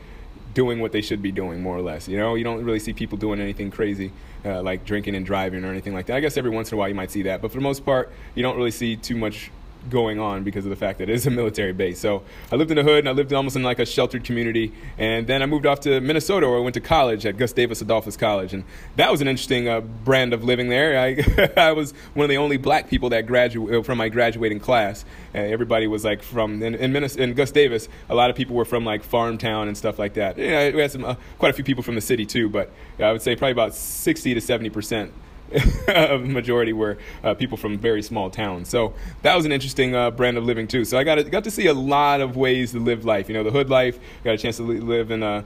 doing 0.55 0.79
what 0.79 0.93
they 0.93 1.03
should 1.03 1.21
be 1.21 1.33
doing, 1.33 1.61
more 1.61 1.77
or 1.77 1.83
less. 1.83 2.09
You 2.09 2.17
know, 2.17 2.37
you 2.37 2.45
don't 2.45 2.65
really 2.65 2.79
see 2.79 2.93
people 2.93 3.19
doing 3.19 3.41
anything 3.41 3.71
crazy 3.71 4.13
uh, 4.45 4.63
like 4.63 4.85
drinking 4.85 5.15
and 5.15 5.27
driving 5.27 5.65
or 5.65 5.71
anything 5.71 5.95
like 5.95 6.07
that. 6.07 6.17
I 6.17 6.21
guess 6.21 6.37
every 6.37 6.51
once 6.51 6.71
in 6.71 6.77
a 6.77 6.79
while 6.79 6.89
you 6.89 6.95
might 6.95 7.11
see 7.11 7.23
that, 7.23 7.43
but 7.43 7.51
for 7.51 7.59
the 7.59 7.63
most 7.63 7.85
part, 7.85 8.13
you 8.35 8.43
don't 8.43 8.57
really 8.57 8.71
see 8.71 8.97
too 8.97 9.17
much 9.17 9.51
going 9.91 10.19
on 10.19 10.45
because 10.45 10.65
of 10.65 10.71
the 10.71 10.77
fact 10.77 10.99
that 10.99 11.09
it 11.09 11.15
is 11.15 11.27
a 11.27 11.31
military 11.31 11.73
base. 11.73 11.99
So 11.99 12.23
I 12.51 12.57
lived 12.57 12.71
in 12.71 12.77
the 12.77 12.83
hood 12.83 13.01
and 13.01 13.09
I 13.09 13.13
lived 13.13 13.33
almost 13.33 13.57
in 13.57 13.63
like 13.63 13.79
a 13.79 13.87
sheltered 13.87 14.25
community. 14.25 14.73
And 14.99 15.27
then 15.27 15.43
I 15.43 15.47
moved 15.47 15.67
off 15.67 15.81
to 15.81 16.01
Minnesota 16.01 16.49
where 16.49 16.59
I 16.59 16.61
went 16.61 16.75
to 16.75 16.81
college 16.81 17.27
at 17.27 17.37
Gustavus 17.37 17.81
Adolphus 17.81 18.17
College. 18.17 18.55
And 18.55 18.65
that 18.97 19.11
was 19.11 19.21
an 19.21 19.29
interesting 19.29 19.69
uh, 19.69 19.81
brand 19.81 20.33
of 20.33 20.45
living 20.45 20.69
there. 20.69 20.99
I, 20.99 21.51
I 21.69 21.73
was 21.73 21.93
one 22.15 22.25
of 22.25 22.31
the 22.31 22.39
only 22.39 22.57
black 22.57 22.89
people 22.89 23.11
that 23.11 23.27
graduated 23.27 23.81
uh, 23.81 23.83
from 23.83 23.99
my 23.99 24.09
graduating 24.09 24.61
class. 24.61 25.05
Uh, 25.35 25.39
everybody 25.39 25.87
was 25.87 26.05
like 26.05 26.23
from, 26.23 26.63
in, 26.63 26.75
in, 26.75 26.93
Minnesota, 26.93 27.23
in 27.23 27.35
Gustavus, 27.35 27.89
a 28.09 28.15
lot 28.15 28.31
of 28.31 28.37
people 28.37 28.57
were 28.57 28.65
from 28.65 28.85
like 28.85 29.03
farm 29.03 29.39
town 29.39 29.69
and 29.69 29.77
stuff 29.77 29.99
like 29.99 30.15
that. 30.15 30.39
Yeah, 30.39 30.71
we 30.71 30.81
had 30.81 30.91
some, 30.91 31.05
uh, 31.05 31.17
quite 31.39 31.51
a 31.51 31.53
few 31.55 31.65
people 31.65 31.83
from 31.83 31.95
the 31.95 32.01
city 32.01 32.27
too, 32.27 32.49
but 32.49 32.71
I 32.99 33.13
would 33.13 33.23
say 33.23 33.37
probably 33.37 33.53
about 33.53 33.75
60 33.75 34.35
to 34.35 34.41
70 34.41 34.71
percent 34.71 35.13
majority 36.21 36.73
were 36.73 36.99
uh, 37.23 37.35
people 37.35 37.57
from 37.57 37.79
very 37.79 38.03
small 38.03 38.31
towns. 38.31 38.69
So 38.69 38.95
that 39.23 39.37
was 39.37 39.45
an 39.45 39.53
interesting 39.53 39.95
uh, 39.95 40.11
brand 40.11 40.37
of 40.37 40.45
living 40.45 40.67
too. 40.67 40.85
So 40.85 40.99
I 40.99 41.05
got 41.05 41.17
to, 41.17 41.25
got 41.25 41.45
to 41.45 41.51
see 41.51 41.67
a 41.67 41.75
lot 41.75 42.21
of 42.21 42.37
ways 42.37 42.73
to 42.73 42.81
live 42.81 43.05
life. 43.05 43.29
You 43.29 43.35
know, 43.35 43.45
the 43.45 43.51
hood 43.51 43.71
life. 43.71 43.99
Got 44.23 44.35
a 44.35 44.39
chance 44.39 44.57
to 44.57 44.63
live 44.63 45.11
in 45.11 45.23
a 45.23 45.45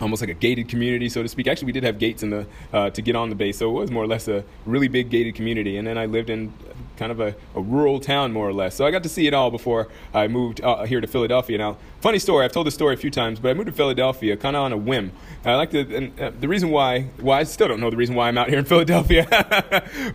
almost 0.00 0.22
like 0.22 0.30
a 0.30 0.34
gated 0.34 0.68
community, 0.68 1.08
so 1.08 1.22
to 1.22 1.28
speak. 1.28 1.46
Actually, 1.46 1.66
we 1.66 1.72
did 1.72 1.84
have 1.84 1.98
gates 1.98 2.22
in 2.22 2.30
the 2.30 2.46
uh, 2.72 2.90
to 2.90 3.02
get 3.02 3.16
on 3.16 3.28
the 3.28 3.34
base, 3.34 3.58
so 3.58 3.70
it 3.70 3.80
was 3.80 3.90
more 3.90 4.04
or 4.04 4.06
less 4.06 4.28
a 4.28 4.44
really 4.66 4.88
big 4.88 5.10
gated 5.10 5.34
community. 5.34 5.76
And 5.76 5.86
then 5.86 5.98
I 5.98 6.06
lived 6.06 6.30
in 6.30 6.52
kind 6.96 7.12
of 7.12 7.20
a, 7.20 7.34
a 7.54 7.60
rural 7.60 8.00
town, 8.00 8.32
more 8.32 8.48
or 8.48 8.52
less. 8.52 8.74
So 8.74 8.84
I 8.84 8.90
got 8.90 9.02
to 9.04 9.08
see 9.08 9.26
it 9.26 9.34
all 9.34 9.50
before 9.50 9.88
I 10.12 10.28
moved 10.28 10.60
uh, 10.60 10.84
here 10.84 11.00
to 11.00 11.06
Philadelphia. 11.06 11.56
Now, 11.58 11.76
funny 12.00 12.18
story. 12.18 12.44
I've 12.44 12.52
told 12.52 12.66
this 12.66 12.74
story 12.74 12.94
a 12.94 12.96
few 12.96 13.10
times, 13.10 13.38
but 13.40 13.50
I 13.50 13.54
moved 13.54 13.68
to 13.68 13.72
Philadelphia 13.72 14.36
kind 14.36 14.56
of 14.56 14.62
on 14.62 14.72
a 14.72 14.76
whim. 14.76 15.12
I 15.44 15.54
like 15.54 15.70
the 15.70 15.80
and, 15.96 16.20
uh, 16.20 16.32
the 16.38 16.48
reason 16.48 16.70
why. 16.70 17.02
why 17.20 17.40
I 17.40 17.44
still 17.44 17.68
don't 17.68 17.80
know 17.80 17.90
the 17.90 17.96
reason 17.96 18.14
why 18.14 18.28
I'm 18.28 18.36
out 18.36 18.48
here 18.48 18.58
in 18.58 18.64
Philadelphia, 18.74 19.26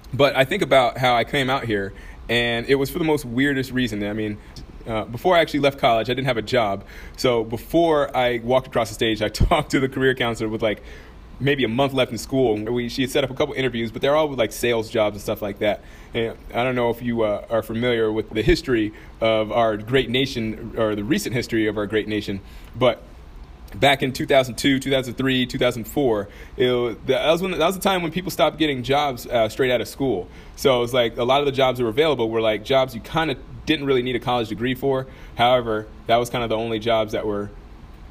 but 0.13 0.35
I 0.35 0.45
think 0.45 0.61
about 0.61 0.97
how 0.97 1.15
I 1.15 1.23
came 1.23 1.49
out 1.49 1.65
here, 1.65 1.93
and 2.29 2.65
it 2.67 2.75
was 2.75 2.89
for 2.89 2.99
the 2.99 3.05
most 3.05 3.25
weirdest 3.25 3.71
reason. 3.71 4.03
I 4.03 4.13
mean, 4.13 4.37
uh, 4.87 5.05
before 5.05 5.35
I 5.35 5.39
actually 5.39 5.61
left 5.61 5.79
college, 5.79 6.09
I 6.09 6.13
didn't 6.13 6.27
have 6.27 6.37
a 6.37 6.41
job. 6.41 6.83
So 7.17 7.43
before 7.43 8.15
I 8.15 8.39
walked 8.39 8.67
across 8.67 8.89
the 8.89 8.95
stage, 8.95 9.21
I 9.21 9.29
talked 9.29 9.71
to 9.71 9.79
the 9.79 9.89
career 9.89 10.15
counselor 10.15 10.49
with 10.49 10.61
like 10.61 10.81
maybe 11.39 11.63
a 11.63 11.67
month 11.67 11.93
left 11.93 12.11
in 12.11 12.17
school. 12.17 12.55
We, 12.55 12.89
she 12.89 13.01
had 13.01 13.11
set 13.11 13.23
up 13.23 13.29
a 13.29 13.33
couple 13.33 13.53
interviews, 13.55 13.91
but 13.91 14.01
they're 14.01 14.15
all 14.15 14.27
with 14.27 14.39
like 14.39 14.51
sales 14.51 14.89
jobs 14.89 15.15
and 15.15 15.21
stuff 15.21 15.41
like 15.41 15.59
that. 15.59 15.81
And 16.13 16.37
I 16.53 16.63
don't 16.63 16.75
know 16.75 16.89
if 16.89 17.01
you 17.01 17.23
uh, 17.23 17.45
are 17.49 17.63
familiar 17.63 18.11
with 18.11 18.29
the 18.29 18.41
history 18.41 18.93
of 19.19 19.51
our 19.51 19.77
great 19.77 20.09
nation 20.09 20.75
or 20.77 20.95
the 20.95 21.03
recent 21.03 21.35
history 21.35 21.67
of 21.67 21.77
our 21.77 21.87
great 21.87 22.07
nation, 22.07 22.41
but 22.75 23.01
back 23.75 24.03
in 24.03 24.13
2002, 24.13 24.79
2003, 24.79 25.45
2004, 25.45 26.27
was, 26.57 26.97
that, 27.05 27.31
was 27.31 27.41
when, 27.41 27.51
that 27.51 27.59
was 27.59 27.75
the 27.75 27.81
time 27.81 28.01
when 28.03 28.11
people 28.11 28.31
stopped 28.31 28.57
getting 28.57 28.83
jobs 28.83 29.25
uh, 29.27 29.49
straight 29.49 29.71
out 29.71 29.81
of 29.81 29.87
school. 29.87 30.27
So 30.55 30.77
it 30.77 30.81
was 30.81 30.93
like 30.93 31.17
a 31.17 31.23
lot 31.23 31.41
of 31.41 31.45
the 31.45 31.51
jobs 31.51 31.77
that 31.77 31.83
were 31.83 31.89
available 31.89 32.29
were 32.29 32.41
like 32.41 32.63
jobs 32.63 32.93
you 32.93 33.01
kind 33.01 33.31
of 33.31 33.37
didn't 33.65 33.85
really 33.85 34.01
need 34.01 34.15
a 34.15 34.19
college 34.19 34.49
degree 34.49 34.75
for. 34.75 35.07
However, 35.35 35.87
that 36.07 36.17
was 36.17 36.29
kind 36.29 36.43
of 36.43 36.49
the 36.49 36.57
only 36.57 36.79
jobs 36.79 37.13
that 37.13 37.25
were 37.25 37.49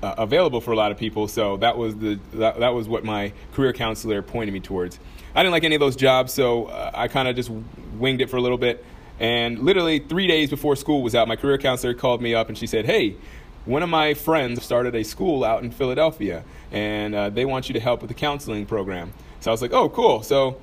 uh, 0.02 0.14
available 0.18 0.60
for 0.60 0.72
a 0.72 0.76
lot 0.76 0.90
of 0.90 0.98
people. 0.98 1.28
So 1.28 1.56
that 1.58 1.76
was 1.76 1.96
the 1.96 2.18
that, 2.34 2.58
that 2.60 2.74
was 2.74 2.88
what 2.88 3.04
my 3.04 3.32
career 3.52 3.72
counselor 3.72 4.22
pointed 4.22 4.52
me 4.52 4.60
towards. 4.60 4.98
I 5.34 5.42
didn't 5.42 5.52
like 5.52 5.64
any 5.64 5.76
of 5.76 5.80
those 5.80 5.96
jobs, 5.96 6.32
so 6.32 6.66
uh, 6.66 6.90
I 6.92 7.08
kind 7.08 7.28
of 7.28 7.36
just 7.36 7.50
winged 7.98 8.20
it 8.20 8.28
for 8.28 8.36
a 8.36 8.40
little 8.40 8.58
bit. 8.58 8.84
And 9.18 9.60
literally 9.60 10.00
three 10.00 10.26
days 10.26 10.50
before 10.50 10.74
school 10.76 11.02
was 11.02 11.14
out, 11.14 11.28
my 11.28 11.36
career 11.36 11.56
counselor 11.58 11.94
called 11.94 12.20
me 12.20 12.34
up 12.34 12.48
and 12.48 12.58
she 12.58 12.66
said, 12.66 12.86
"Hey." 12.86 13.16
One 13.64 13.82
of 13.82 13.88
my 13.88 14.14
friends 14.14 14.62
started 14.64 14.94
a 14.96 15.04
school 15.04 15.44
out 15.44 15.62
in 15.62 15.70
Philadelphia, 15.70 16.42
and 16.72 17.14
uh, 17.14 17.30
they 17.30 17.44
want 17.44 17.68
you 17.68 17.74
to 17.74 17.80
help 17.80 18.00
with 18.00 18.08
the 18.08 18.14
counseling 18.14 18.66
program. 18.66 19.12
So 19.40 19.50
I 19.50 19.52
was 19.52 19.62
like, 19.62 19.72
"Oh, 19.72 19.88
cool!" 19.88 20.22
So 20.22 20.58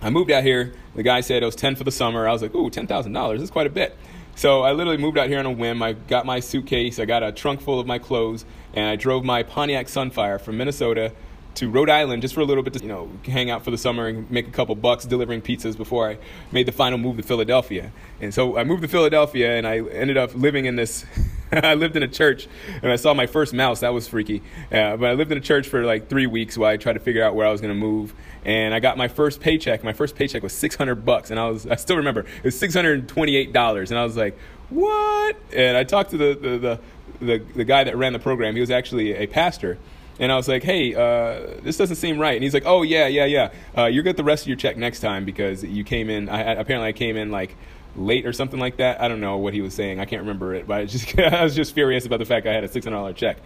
I 0.00 0.10
moved 0.10 0.30
out 0.32 0.42
here. 0.42 0.74
The 0.96 1.04
guy 1.04 1.20
said 1.20 1.42
it 1.42 1.46
was 1.46 1.54
ten 1.54 1.76
for 1.76 1.84
the 1.84 1.92
summer. 1.92 2.26
I 2.26 2.32
was 2.32 2.42
like, 2.42 2.54
"Ooh, 2.54 2.68
ten 2.68 2.88
thousand 2.88 3.12
dollars! 3.12 3.40
That's 3.40 3.52
quite 3.52 3.68
a 3.68 3.70
bit." 3.70 3.96
So 4.34 4.62
I 4.62 4.72
literally 4.72 4.98
moved 4.98 5.18
out 5.18 5.28
here 5.28 5.38
on 5.38 5.46
a 5.46 5.52
whim. 5.52 5.82
I 5.82 5.92
got 5.92 6.26
my 6.26 6.40
suitcase, 6.40 6.98
I 6.98 7.04
got 7.04 7.22
a 7.22 7.32
trunk 7.32 7.60
full 7.60 7.78
of 7.78 7.86
my 7.86 7.98
clothes, 7.98 8.44
and 8.74 8.88
I 8.88 8.96
drove 8.96 9.24
my 9.24 9.42
Pontiac 9.42 9.86
Sunfire 9.86 10.40
from 10.40 10.56
Minnesota 10.56 11.12
to 11.56 11.68
Rhode 11.68 11.90
Island 11.90 12.22
just 12.22 12.34
for 12.34 12.40
a 12.40 12.44
little 12.44 12.62
bit 12.62 12.72
to 12.72 12.80
you 12.80 12.88
know 12.88 13.10
hang 13.24 13.50
out 13.50 13.62
for 13.62 13.70
the 13.70 13.78
summer 13.78 14.08
and 14.08 14.28
make 14.30 14.48
a 14.48 14.50
couple 14.50 14.74
bucks 14.74 15.04
delivering 15.04 15.42
pizzas 15.42 15.76
before 15.76 16.08
I 16.08 16.18
made 16.50 16.66
the 16.66 16.72
final 16.72 16.98
move 16.98 17.18
to 17.18 17.22
Philadelphia. 17.22 17.92
And 18.20 18.32
so 18.32 18.58
I 18.58 18.64
moved 18.64 18.82
to 18.82 18.88
Philadelphia 18.88 19.56
and 19.56 19.66
I 19.66 19.78
ended 19.78 20.16
up 20.16 20.34
living 20.34 20.66
in 20.66 20.74
this. 20.74 21.04
I 21.62 21.74
lived 21.74 21.96
in 21.96 22.02
a 22.02 22.08
church 22.08 22.48
and 22.82 22.90
I 22.90 22.96
saw 22.96 23.12
my 23.12 23.26
first 23.26 23.52
mouse. 23.52 23.80
That 23.80 23.92
was 23.92 24.08
freaky. 24.08 24.42
Uh, 24.70 24.96
but 24.96 25.10
I 25.10 25.12
lived 25.12 25.32
in 25.32 25.38
a 25.38 25.42
church 25.42 25.68
for 25.68 25.84
like 25.84 26.08
three 26.08 26.26
weeks 26.26 26.56
while 26.56 26.70
I 26.70 26.76
tried 26.76 26.94
to 26.94 27.00
figure 27.00 27.22
out 27.22 27.34
where 27.34 27.46
I 27.46 27.50
was 27.50 27.60
going 27.60 27.74
to 27.74 27.78
move. 27.78 28.14
And 28.44 28.74
I 28.74 28.80
got 28.80 28.96
my 28.96 29.08
first 29.08 29.40
paycheck. 29.40 29.84
My 29.84 29.92
first 29.92 30.16
paycheck 30.16 30.42
was 30.42 30.52
600 30.54 31.04
bucks, 31.04 31.30
and 31.30 31.38
I 31.38 31.48
was 31.48 31.66
I 31.66 31.76
still 31.76 31.96
remember 31.96 32.20
it 32.20 32.44
was 32.44 32.58
628 32.58 33.52
dollars, 33.52 33.90
and 33.90 34.00
I 34.00 34.04
was 34.04 34.16
like, 34.16 34.36
what? 34.70 35.36
And 35.54 35.76
I 35.76 35.84
talked 35.84 36.10
to 36.10 36.16
the 36.16 36.34
the, 36.34 36.58
the 36.58 36.80
the 37.20 37.38
the 37.54 37.64
guy 37.64 37.84
that 37.84 37.96
ran 37.96 38.12
the 38.12 38.18
program. 38.18 38.54
He 38.54 38.60
was 38.60 38.70
actually 38.70 39.14
a 39.14 39.26
pastor. 39.26 39.78
And 40.18 40.30
I 40.30 40.36
was 40.36 40.46
like, 40.46 40.62
hey, 40.62 40.94
uh, 40.94 41.60
this 41.62 41.78
doesn't 41.78 41.96
seem 41.96 42.18
right. 42.18 42.34
And 42.34 42.44
he's 42.44 42.52
like, 42.52 42.66
oh, 42.66 42.82
yeah, 42.82 43.06
yeah, 43.06 43.24
yeah. 43.24 43.50
Uh, 43.76 43.86
you'll 43.86 44.04
get 44.04 44.18
the 44.18 44.22
rest 44.22 44.44
of 44.44 44.48
your 44.48 44.58
check 44.58 44.76
next 44.76 45.00
time 45.00 45.24
because 45.24 45.64
you 45.64 45.84
came 45.84 46.10
in. 46.10 46.28
I, 46.28 46.52
apparently, 46.52 46.88
I 46.88 46.92
came 46.92 47.16
in 47.16 47.30
like 47.30 47.56
late 47.96 48.26
or 48.26 48.32
something 48.32 48.58
like 48.58 48.78
that. 48.78 49.00
I 49.00 49.08
don't 49.08 49.20
know 49.20 49.36
what 49.36 49.54
he 49.54 49.60
was 49.60 49.74
saying. 49.74 50.00
I 50.00 50.04
can't 50.04 50.22
remember 50.22 50.54
it, 50.54 50.66
but 50.66 50.80
I, 50.80 50.84
just, 50.86 51.18
I 51.18 51.44
was 51.44 51.54
just 51.54 51.74
furious 51.74 52.06
about 52.06 52.18
the 52.18 52.24
fact 52.24 52.46
I 52.46 52.52
had 52.52 52.64
a 52.64 52.68
$600 52.68 53.14
check. 53.16 53.38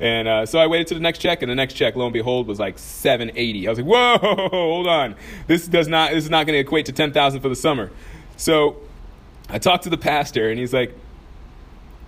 And 0.00 0.28
uh, 0.28 0.46
so 0.46 0.58
I 0.58 0.66
waited 0.66 0.88
to 0.88 0.94
the 0.94 1.00
next 1.00 1.18
check, 1.18 1.42
and 1.42 1.50
the 1.50 1.54
next 1.54 1.74
check, 1.74 1.96
lo 1.96 2.06
and 2.06 2.12
behold, 2.12 2.46
was 2.46 2.58
like 2.58 2.78
780 2.78 3.66
I 3.66 3.70
was 3.70 3.78
like, 3.78 3.88
whoa, 3.88 4.48
hold 4.50 4.86
on. 4.86 5.14
This, 5.46 5.68
does 5.68 5.88
not, 5.88 6.12
this 6.12 6.24
is 6.24 6.30
not 6.30 6.46
going 6.46 6.56
to 6.56 6.60
equate 6.60 6.86
to 6.86 6.92
10000 6.92 7.40
for 7.40 7.48
the 7.48 7.56
summer. 7.56 7.90
So 8.36 8.76
I 9.48 9.58
talked 9.58 9.84
to 9.84 9.90
the 9.90 9.98
pastor, 9.98 10.50
and 10.50 10.58
he's 10.58 10.72
like, 10.72 10.96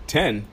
10? 0.06 0.46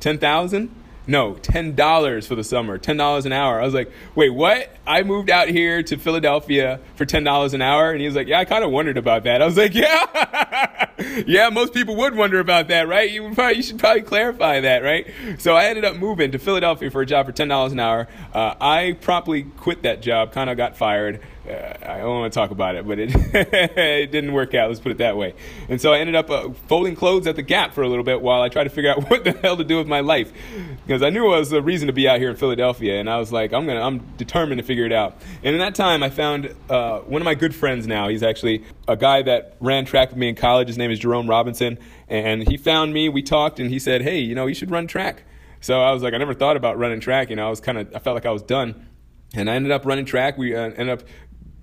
10,000? 0.00 0.74
No, 1.06 1.34
ten 1.34 1.74
dollars 1.74 2.26
for 2.26 2.34
the 2.34 2.44
summer, 2.44 2.78
ten 2.78 2.96
dollars 2.96 3.26
an 3.26 3.32
hour. 3.32 3.60
I 3.60 3.64
was 3.64 3.74
like, 3.74 3.92
wait, 4.14 4.30
what? 4.30 4.70
I 4.86 5.02
moved 5.02 5.30
out 5.30 5.48
here 5.48 5.82
to 5.82 5.96
Philadelphia 5.98 6.80
for 6.96 7.04
ten 7.04 7.24
dollars 7.24 7.52
an 7.52 7.60
hour, 7.60 7.90
and 7.90 8.00
he 8.00 8.06
was 8.06 8.16
like, 8.16 8.26
yeah, 8.26 8.38
I 8.38 8.44
kind 8.44 8.64
of 8.64 8.70
wondered 8.70 8.96
about 8.96 9.24
that. 9.24 9.42
I 9.42 9.44
was 9.44 9.56
like, 9.56 9.74
yeah, 9.74 10.90
yeah, 11.26 11.50
most 11.50 11.74
people 11.74 11.96
would 11.96 12.14
wonder 12.14 12.40
about 12.40 12.68
that, 12.68 12.88
right? 12.88 13.10
You 13.10 13.34
probably, 13.34 13.56
you 13.56 13.62
should 13.62 13.78
probably 13.78 14.02
clarify 14.02 14.60
that, 14.60 14.82
right? 14.82 15.06
So 15.38 15.54
I 15.54 15.66
ended 15.66 15.84
up 15.84 15.96
moving 15.96 16.32
to 16.32 16.38
Philadelphia 16.38 16.90
for 16.90 17.02
a 17.02 17.06
job 17.06 17.26
for 17.26 17.32
ten 17.32 17.48
dollars 17.48 17.72
an 17.72 17.80
hour. 17.80 18.08
Uh, 18.32 18.54
I 18.60 18.96
promptly 19.00 19.42
quit 19.42 19.82
that 19.82 20.00
job, 20.00 20.32
kind 20.32 20.48
of 20.48 20.56
got 20.56 20.76
fired 20.76 21.20
uh, 21.48 21.74
I 21.82 21.98
don't 21.98 22.20
want 22.20 22.32
to 22.32 22.38
talk 22.38 22.50
about 22.50 22.74
it, 22.74 22.86
but 22.86 22.98
it, 22.98 23.10
it 23.34 24.10
didn't 24.10 24.32
work 24.32 24.54
out. 24.54 24.68
Let's 24.68 24.80
put 24.80 24.92
it 24.92 24.98
that 24.98 25.16
way. 25.16 25.34
And 25.68 25.80
so 25.80 25.92
I 25.92 25.98
ended 25.98 26.14
up 26.14 26.30
uh, 26.30 26.50
folding 26.68 26.96
clothes 26.96 27.26
at 27.26 27.36
the 27.36 27.42
Gap 27.42 27.74
for 27.74 27.82
a 27.82 27.88
little 27.88 28.04
bit 28.04 28.22
while 28.22 28.40
I 28.40 28.48
tried 28.48 28.64
to 28.64 28.70
figure 28.70 28.90
out 28.90 29.10
what 29.10 29.24
the 29.24 29.32
hell 29.32 29.56
to 29.56 29.64
do 29.64 29.76
with 29.76 29.86
my 29.86 30.00
life, 30.00 30.32
because 30.86 31.02
I 31.02 31.10
knew 31.10 31.24
it 31.26 31.38
was 31.38 31.52
a 31.52 31.62
reason 31.62 31.86
to 31.86 31.92
be 31.92 32.08
out 32.08 32.18
here 32.18 32.30
in 32.30 32.36
Philadelphia, 32.36 33.00
and 33.00 33.08
I 33.08 33.18
was 33.18 33.32
like, 33.32 33.52
I'm 33.52 33.66
gonna, 33.66 33.80
I'm 33.80 34.00
determined 34.16 34.58
to 34.58 34.66
figure 34.66 34.84
it 34.84 34.92
out. 34.92 35.16
And 35.42 35.54
in 35.54 35.60
that 35.60 35.74
time, 35.74 36.02
I 36.02 36.10
found 36.10 36.54
uh, 36.68 37.00
one 37.00 37.22
of 37.22 37.24
my 37.24 37.34
good 37.34 37.54
friends. 37.54 37.86
Now 37.86 38.08
he's 38.08 38.22
actually 38.22 38.64
a 38.86 38.96
guy 38.96 39.22
that 39.22 39.56
ran 39.60 39.86
track 39.86 40.10
with 40.10 40.18
me 40.18 40.28
in 40.28 40.34
college. 40.34 40.68
His 40.68 40.78
name 40.78 40.90
is 40.90 40.98
Jerome 40.98 41.28
Robinson, 41.28 41.78
and 42.08 42.46
he 42.46 42.56
found 42.56 42.92
me. 42.92 43.08
We 43.08 43.22
talked, 43.22 43.60
and 43.60 43.70
he 43.70 43.78
said, 43.78 44.02
Hey, 44.02 44.18
you 44.18 44.34
know, 44.34 44.46
you 44.46 44.54
should 44.54 44.70
run 44.70 44.86
track. 44.86 45.24
So 45.60 45.80
I 45.80 45.92
was 45.92 46.02
like, 46.02 46.12
I 46.12 46.18
never 46.18 46.34
thought 46.34 46.58
about 46.58 46.76
running 46.76 47.00
track. 47.00 47.30
You 47.30 47.36
know, 47.36 47.46
I 47.46 47.50
was 47.50 47.60
kind 47.60 47.78
of, 47.78 47.94
I 47.94 47.98
felt 47.98 48.14
like 48.14 48.26
I 48.26 48.30
was 48.30 48.42
done. 48.42 48.86
And 49.32 49.50
I 49.50 49.54
ended 49.54 49.72
up 49.72 49.86
running 49.86 50.04
track. 50.04 50.36
We 50.36 50.54
uh, 50.54 50.60
ended 50.60 50.90
up 50.90 51.02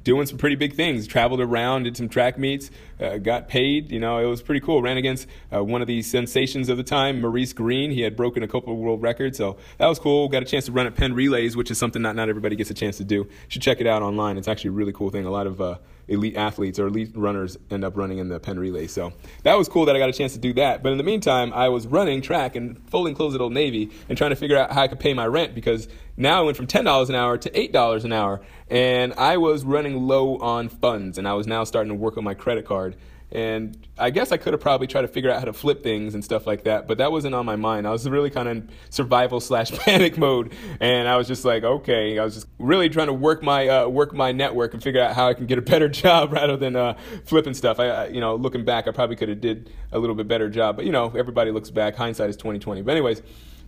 doing 0.03 0.25
some 0.25 0.38
pretty 0.38 0.55
big 0.55 0.75
things. 0.75 1.08
Traveled 1.08 1.41
around, 1.41 1.84
did 1.84 1.98
some 1.98 2.10
track 2.10 2.38
meets, 2.38 2.72
uh, 3.00 3.17
got 3.17 3.48
paid. 3.48 3.91
You 3.91 4.00
know, 4.00 4.17
it 4.17 4.25
was 4.25 4.41
pretty 4.41 4.62
cool. 4.62 4.81
Ran 4.81 4.98
against 4.98 5.27
uh, 5.53 5.63
one 5.63 5.81
of 5.81 5.88
the 5.88 6.01
sensations 6.01 6.70
of 6.70 6.77
the 6.77 6.84
time, 6.84 7.22
Maurice 7.22 7.53
Greene. 7.53 7.91
He 7.91 8.01
had 8.01 8.15
broken 8.15 8.43
a 8.43 8.48
couple 8.48 8.74
of 8.74 8.79
world 8.79 9.01
records, 9.01 9.38
so 9.38 9.58
that 9.77 9.88
was 9.88 10.00
cool. 10.00 10.27
Got 10.27 10.43
a 10.43 10.46
chance 10.46 10.65
to 10.65 10.72
run 10.72 10.88
at 10.88 10.96
Penn 10.96 11.13
Relays, 11.13 11.55
which 11.55 11.72
is 11.72 11.77
something 11.77 12.01
not 12.01 12.15
not 12.15 12.29
everybody 12.29 12.55
gets 12.55 12.70
a 12.70 12.75
chance 12.75 12.98
to 12.98 13.03
do. 13.03 13.15
You 13.15 13.29
should 13.48 13.62
check 13.62 13.81
it 13.81 13.88
out 13.88 14.01
online. 14.01 14.38
It's 14.38 14.48
actually 14.48 14.70
a 14.70 14.74
really 14.74 14.93
cool 14.93 15.10
thing. 15.10 15.25
A 15.25 15.31
lot 15.31 15.48
of 15.48 15.62
uh, 15.62 15.77
elite 16.12 16.36
athletes 16.36 16.77
or 16.77 16.88
elite 16.88 17.12
runners 17.15 17.58
end 17.70 17.84
up 17.84 17.98
running 17.98 18.20
in 18.20 18.27
the 18.30 18.39
Penn 18.39 18.60
Relay. 18.60 18.88
So 18.88 19.13
that 19.44 19.58
was 19.58 19.68
cool 19.68 19.86
that 19.86 19.96
I 19.96 20.00
got 20.00 20.10
a 20.10 20.13
chance 20.13 20.34
to 20.34 20.39
do 20.39 20.53
that. 20.53 20.84
But 20.84 20.91
in 20.91 20.98
the 20.98 21.03
meantime, 21.03 21.53
I 21.53 21.70
was 21.70 21.88
running 21.88 22.22
track 22.22 22.56
and 22.56 22.77
folding 22.89 23.15
clothes 23.15 23.34
at 23.34 23.41
Old 23.41 23.53
Navy 23.53 23.89
and 24.10 24.18
trying 24.18 24.32
to 24.32 24.36
figure 24.36 24.58
out 24.58 24.72
how 24.72 24.82
I 24.82 24.88
could 24.88 25.00
pay 25.00 25.13
my 25.13 25.25
rent 25.25 25.56
because 25.56 25.88
now 26.18 26.39
I 26.39 26.41
went 26.44 26.58
from 26.58 26.68
$10 26.68 27.10
an 27.10 27.15
hour 27.15 27.38
to 27.38 27.50
$8 27.50 28.03
an 28.03 28.13
hour. 28.13 28.41
And 28.70 29.13
I 29.13 29.38
was 29.38 29.63
running 29.63 30.08
low 30.08 30.38
on 30.38 30.70
funds 30.70 31.18
and 31.18 31.27
I 31.27 31.34
was 31.34 31.48
now 31.48 31.63
starting 31.63 31.89
to 31.89 31.96
work 31.96 32.18
on 32.18 32.24
my 32.24 32.34
credit 32.34 32.65
card. 32.65 32.96
And 33.31 33.88
I 33.97 34.09
guess 34.09 34.33
I 34.33 34.38
could 34.38 34.53
have 34.53 34.59
probably 34.59 34.88
tried 34.88 35.03
to 35.03 35.07
figure 35.07 35.31
out 35.31 35.39
how 35.39 35.45
to 35.45 35.53
flip 35.53 35.83
things 35.83 36.15
and 36.15 36.23
stuff 36.23 36.45
like 36.45 36.65
that, 36.65 36.85
but 36.88 36.97
that 36.97 37.13
wasn't 37.13 37.33
on 37.33 37.45
my 37.45 37.55
mind. 37.55 37.88
I 37.88 37.91
was 37.91 38.07
really 38.09 38.29
kind 38.29 38.50
of 38.50 38.57
in 38.57 38.69
survival 38.89 39.39
slash 39.39 39.71
panic 39.71 40.17
mode, 40.17 40.53
and 40.81 41.07
I 41.07 41.15
was 41.15 41.27
just 41.27 41.45
like, 41.45 41.63
okay, 41.63 42.19
I 42.19 42.23
was 42.23 42.33
just 42.33 42.47
really 42.59 42.89
trying 42.89 43.07
to 43.07 43.13
work 43.13 43.41
my 43.41 43.67
uh, 43.67 43.88
work 43.88 44.13
my 44.13 44.33
network 44.33 44.73
and 44.73 44.83
figure 44.83 45.01
out 45.01 45.15
how 45.15 45.29
I 45.29 45.33
can 45.33 45.45
get 45.45 45.57
a 45.57 45.61
better 45.61 45.88
job 46.03 46.33
rather 46.33 46.57
than 46.57 46.75
uh, 46.75 46.97
flipping 47.25 47.53
stuff. 47.53 47.79
I, 47.79 48.07
you 48.07 48.19
know, 48.19 48.35
looking 48.35 48.65
back, 48.65 48.88
I 48.88 48.91
probably 48.91 49.15
could 49.15 49.29
have 49.29 49.39
did 49.39 49.71
a 49.93 50.00
little 50.00 50.15
bit 50.15 50.27
better 50.27 50.50
job, 50.50 50.75
but 50.75 50.85
you 50.85 50.91
know, 50.91 51.13
everybody 51.15 51.51
looks 51.51 51.69
back. 51.69 51.95
Hindsight 51.95 52.29
is 52.29 52.38
twenty 52.38 52.59
twenty. 52.59 52.81
But 52.81 52.91
anyways. 52.91 53.21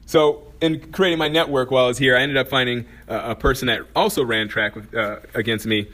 So, 0.05 0.51
in 0.59 0.91
creating 0.91 1.17
my 1.17 1.29
network 1.29 1.71
while 1.71 1.85
I 1.85 1.87
was 1.87 1.97
here, 1.97 2.17
I 2.17 2.21
ended 2.23 2.35
up 2.35 2.49
finding 2.49 2.87
a 3.07 3.35
person 3.37 3.67
that 3.67 3.83
also 3.95 4.21
ran 4.21 4.49
track 4.49 4.75
with, 4.75 4.93
uh, 4.93 5.21
against 5.33 5.65
me 5.65 5.87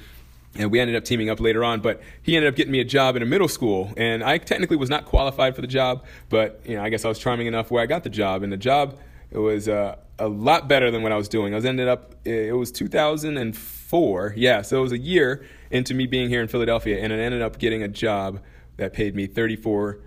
and 0.56 0.72
we 0.72 0.80
ended 0.80 0.96
up 0.96 1.04
teaming 1.04 1.30
up 1.30 1.40
later 1.40 1.64
on 1.64 1.80
but 1.80 2.02
he 2.22 2.36
ended 2.36 2.52
up 2.52 2.56
getting 2.56 2.72
me 2.72 2.80
a 2.80 2.86
job 2.86 3.16
in 3.16 3.22
a 3.22 3.26
middle 3.26 3.48
school. 3.48 3.94
And 3.98 4.24
i 4.24 4.38
technically 4.38 4.78
was 4.78 4.90
not 4.90 5.06
qualified 5.06 5.56
for 5.56 5.62
the 5.62 5.68
job 5.68 6.06
but 6.30 6.62
you 6.66 6.76
know 6.76 6.84
i 6.84 6.90
guess 6.90 7.06
i 7.06 7.08
was 7.08 7.20
charming 7.20 7.48
enough 7.48 7.72
where 7.72 7.84
i 7.84 7.86
got 7.86 8.04
the 8.04 8.10
job. 8.10 8.44
And 8.44 8.52
the 8.52 8.58
job 8.58 8.98
it 9.32 9.38
was 9.38 9.68
uh, 9.68 9.96
a 10.18 10.28
lot 10.28 10.68
better 10.68 10.92
than 10.92 11.04
what 11.04 11.12
i 11.12 11.18
was 11.18 11.30
doing. 11.30 11.54
I 11.54 11.58
was 11.58 11.66
ended 11.66 11.88
up 11.88 12.16
it 12.26 12.56
was 12.56 12.72
2004 12.72 14.34
yeah 14.36 14.62
so 14.62 14.80
it 14.80 14.82
was 14.82 14.92
a 14.92 14.98
year 14.98 15.46
into 15.72 15.94
me 15.94 16.08
being 16.08 16.30
here 16.30 16.42
in 16.42 16.48
philadelphia 16.48 17.00
and 17.00 17.14
i 17.14 17.16
ended 17.16 17.42
up 17.42 17.58
getting 17.60 17.82
a 17.84 17.88
job 17.88 18.42
that 18.78 18.94
paid 18.94 19.16
me 19.16 19.28
34 19.28 20.00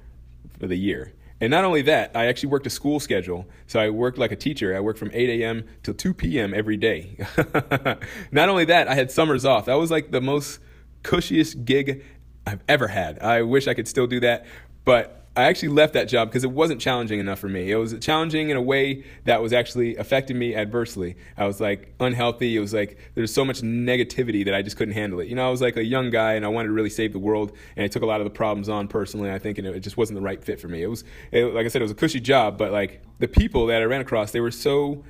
for 0.59 0.67
the 0.67 0.77
year 0.77 1.13
and 1.43 1.51
not 1.51 1.65
only 1.65 1.83
that, 1.83 2.13
I 2.15 2.27
actually 2.27 2.51
worked 2.51 2.69
a 2.69 2.71
school 2.71 3.01
schedule. 3.01 3.49
So 3.67 3.81
I 3.81 3.91
worked 3.91 4.17
like 4.17 4.31
a 4.31 4.37
teacher. 4.37 4.77
I 4.77 4.79
worked 4.79 5.01
from 5.01 5.11
8 5.13 5.43
a.m. 5.43 5.65
till 5.83 5.93
2 5.93 6.15
p.m. 6.15 6.55
every 6.55 6.77
day. 6.77 7.17
not 8.31 8.49
only 8.49 8.65
that, 8.67 8.87
I 8.87 8.95
had 8.95 9.11
summers 9.11 9.45
off. 9.45 9.65
That 9.65 9.75
was 9.75 9.91
like 9.91 10.13
the 10.13 10.21
most 10.21 10.61
cushiest 11.03 11.65
gig 11.65 12.05
I've 12.47 12.63
ever 12.69 12.87
had. 12.87 13.19
I 13.19 13.43
wish 13.43 13.67
I 13.67 13.75
could 13.75 13.89
still 13.89 14.07
do 14.07 14.21
that. 14.21 14.47
But 14.85 15.22
I 15.35 15.45
actually 15.45 15.71
left 15.71 15.95
that 15.95 16.09
job 16.09 16.29
because 16.29 16.45
it 16.45 16.51
wasn't 16.51 16.79
challenging 16.79 17.19
enough 17.19 17.39
for 17.39 17.49
me. 17.49 17.71
It 17.71 17.77
was 17.77 17.99
challenging 18.01 18.51
in 18.51 18.57
a 18.59 18.63
way 18.63 19.05
that 19.25 19.41
was 19.41 19.55
actually 19.55 19.97
affecting 19.97 20.39
me 20.39 20.55
adversely. 20.55 21.17
I 21.39 21.47
was 21.47 21.59
like 21.59 21.95
unhealthy. 22.01 22.55
It 22.55 22.61
was 22.61 22.75
like 22.75 22.99
there's 23.15 23.33
so 23.33 23.43
much 23.43 23.63
negativity 23.63 24.45
that 24.45 24.55
I 24.55 24.61
just 24.61 24.77
couldn't 24.77 24.93
handle 24.93 25.21
it. 25.21 25.29
You 25.29 25.35
know, 25.35 25.47
I 25.47 25.51
was 25.51 25.63
like 25.63 25.79
a 25.79 25.85
young 25.85 26.11
guy 26.11 26.35
and 26.35 26.45
I 26.45 26.49
wanted 26.49 26.69
to 26.69 26.75
really 26.75 26.91
save 26.91 27.15
the 27.15 27.19
world, 27.19 27.53
and 27.77 27.85
I 27.85 27.89
took 27.89 28.03
a 28.03 28.07
lot 28.07 28.21
of 28.21 28.25
the 28.25 28.31
problems 28.31 28.69
on 28.69 28.89
personally. 28.89 29.31
I 29.31 29.39
think, 29.39 29.57
and 29.57 29.67
it 29.67 29.81
just 29.81 29.97
wasn't 29.97 30.19
the 30.19 30.23
right 30.23 30.43
fit 30.45 30.61
for 30.61 30.69
me. 30.69 30.83
It 30.83 30.89
was, 30.89 31.03
it, 31.31 31.55
like 31.55 31.65
I 31.65 31.69
said, 31.69 31.81
it 31.81 31.85
was 31.85 31.93
a 31.93 31.97
cushy 31.97 32.21
job, 32.21 32.59
but 32.59 32.71
like 32.71 33.03
the 33.19 33.29
people 33.29 33.67
that 33.67 33.81
I 33.81 33.87
ran 33.87 34.03
across, 34.03 34.33
they 34.33 34.41
were 34.41 34.51
so 34.51 35.03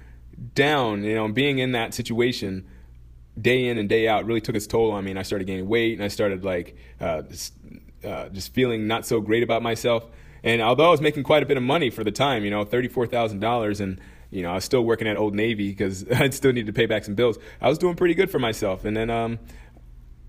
down. 0.55 1.03
You 1.03 1.17
know, 1.17 1.27
being 1.29 1.59
in 1.59 1.73
that 1.73 1.95
situation 1.95 2.69
day 3.41 3.67
in 3.67 3.79
and 3.79 3.89
day 3.89 4.07
out 4.07 4.25
really 4.27 4.41
took 4.41 4.55
its 4.55 4.69
toll 4.69 4.93
on 4.93 5.03
me, 5.03 5.11
and 5.11 5.19
I 5.19 5.25
started 5.25 5.47
gaining 5.47 5.67
weight, 5.67 5.95
and 5.95 6.05
I 6.05 6.09
started 6.09 6.45
like. 6.45 6.77
Uh, 7.01 7.23
uh, 8.05 8.29
just 8.29 8.53
feeling 8.53 8.87
not 8.87 9.07
so 9.07 9.21
great 9.21 9.43
about 9.43 9.63
myself. 9.63 10.05
And 10.45 10.61
although 10.61 10.89
I 10.89 10.91
was 10.91 11.01
making 11.01 11.23
quite 11.23 11.43
a 11.43 11.47
bit 11.47 11.57
of 11.57 11.63
money 11.63 11.91
for 11.91 12.03
the 12.03 12.11
time, 12.11 12.45
you 12.45 12.51
know, 12.51 12.65
thirty-four 12.65 13.07
thousand 13.07 13.41
dollars, 13.41 13.81
and 13.81 14.01
you 14.31 14.43
know, 14.43 14.51
I 14.51 14.55
was 14.55 14.65
still 14.65 14.83
working 14.83 15.07
at 15.07 15.17
Old 15.17 15.35
Navy 15.35 15.69
because 15.69 16.09
I 16.11 16.31
still 16.31 16.53
needed 16.53 16.67
to 16.67 16.73
pay 16.73 16.87
back 16.87 17.05
some 17.05 17.15
bills. 17.15 17.39
I 17.61 17.69
was 17.69 17.79
doing 17.79 17.95
pretty 17.95 18.15
good 18.15 18.31
for 18.31 18.39
myself. 18.39 18.85
And 18.85 18.97
then 18.97 19.11
um, 19.11 19.39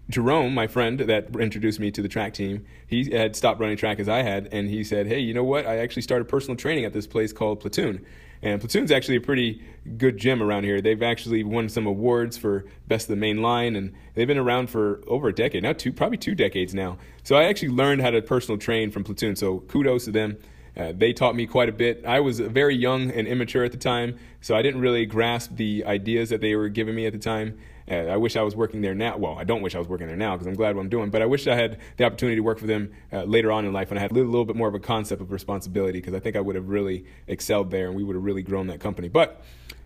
Jerome, 0.09 0.53
my 0.53 0.67
friend 0.67 0.99
that 0.99 1.35
introduced 1.37 1.79
me 1.79 1.89
to 1.91 2.01
the 2.01 2.09
track 2.09 2.33
team, 2.33 2.65
he 2.85 3.09
had 3.11 3.35
stopped 3.35 3.59
running 3.59 3.77
track 3.77 3.99
as 3.99 4.09
I 4.09 4.21
had, 4.21 4.49
and 4.51 4.69
he 4.69 4.83
said, 4.83 5.07
"Hey, 5.07 5.19
you 5.19 5.33
know 5.33 5.43
what? 5.43 5.65
I 5.65 5.77
actually 5.77 6.01
started 6.01 6.25
personal 6.25 6.57
training 6.57 6.83
at 6.85 6.93
this 6.93 7.07
place 7.07 7.31
called 7.31 7.61
Platoon." 7.61 8.05
And 8.41 8.59
Platoon's 8.59 8.91
actually 8.91 9.15
a 9.15 9.21
pretty 9.21 9.61
good 9.97 10.17
gym 10.17 10.43
around 10.43 10.65
here. 10.65 10.81
They've 10.81 11.01
actually 11.01 11.43
won 11.45 11.69
some 11.69 11.87
awards 11.87 12.37
for 12.37 12.65
best 12.89 13.05
of 13.05 13.15
the 13.15 13.15
main 13.15 13.41
line, 13.41 13.77
and 13.77 13.93
they've 14.15 14.27
been 14.27 14.37
around 14.37 14.69
for 14.69 15.01
over 15.07 15.29
a 15.29 15.33
decade 15.33 15.63
now, 15.63 15.71
two 15.71 15.93
probably 15.93 16.17
two 16.17 16.35
decades 16.35 16.75
now. 16.75 16.97
So 17.23 17.37
I 17.37 17.45
actually 17.45 17.69
learned 17.69 18.01
how 18.01 18.09
to 18.09 18.21
personal 18.21 18.57
train 18.57 18.91
from 18.91 19.05
Platoon. 19.05 19.37
So 19.37 19.59
kudos 19.59 20.05
to 20.05 20.11
them. 20.11 20.37
Uh, 20.75 20.91
they 20.91 21.13
taught 21.13 21.35
me 21.35 21.45
quite 21.45 21.69
a 21.69 21.71
bit. 21.71 22.03
I 22.05 22.19
was 22.19 22.39
very 22.39 22.75
young 22.75 23.11
and 23.11 23.27
immature 23.27 23.63
at 23.63 23.71
the 23.71 23.77
time, 23.77 24.17
so 24.41 24.55
I 24.55 24.63
didn't 24.63 24.81
really 24.81 25.05
grasp 25.05 25.55
the 25.55 25.85
ideas 25.85 26.29
that 26.29 26.41
they 26.41 26.55
were 26.55 26.67
giving 26.67 26.95
me 26.95 27.05
at 27.05 27.13
the 27.13 27.19
time. 27.19 27.59
Uh, 27.89 27.95
I 27.95 28.17
wish 28.17 28.35
I 28.35 28.41
was 28.41 28.55
working 28.55 28.81
there 28.81 28.95
now. 28.95 29.17
Well, 29.17 29.37
I 29.37 29.43
don't 29.43 29.61
wish 29.61 29.75
I 29.75 29.79
was 29.79 29.87
working 29.87 30.07
there 30.07 30.15
now 30.15 30.33
because 30.33 30.47
I'm 30.47 30.53
glad 30.53 30.75
what 30.75 30.81
I'm 30.81 30.89
doing, 30.89 31.09
but 31.09 31.21
I 31.21 31.25
wish 31.25 31.47
I 31.47 31.55
had 31.55 31.79
the 31.97 32.05
opportunity 32.05 32.37
to 32.37 32.41
work 32.41 32.59
for 32.59 32.67
them 32.67 32.91
uh, 33.11 33.23
later 33.23 33.51
on 33.51 33.65
in 33.65 33.73
life 33.73 33.89
when 33.89 33.97
I 33.97 34.01
had 34.01 34.11
a 34.11 34.13
little, 34.13 34.29
little 34.29 34.45
bit 34.45 34.55
more 34.55 34.67
of 34.67 34.75
a 34.75 34.79
concept 34.79 35.21
of 35.21 35.31
responsibility 35.31 35.99
because 35.99 36.13
I 36.13 36.19
think 36.19 36.35
I 36.35 36.41
would 36.41 36.55
have 36.55 36.69
really 36.69 37.05
excelled 37.27 37.71
there 37.71 37.87
and 37.87 37.95
we 37.95 38.03
would 38.03 38.15
have 38.15 38.23
really 38.23 38.43
grown 38.43 38.67
that 38.67 38.79
company. 38.79 39.09
But 39.09 39.43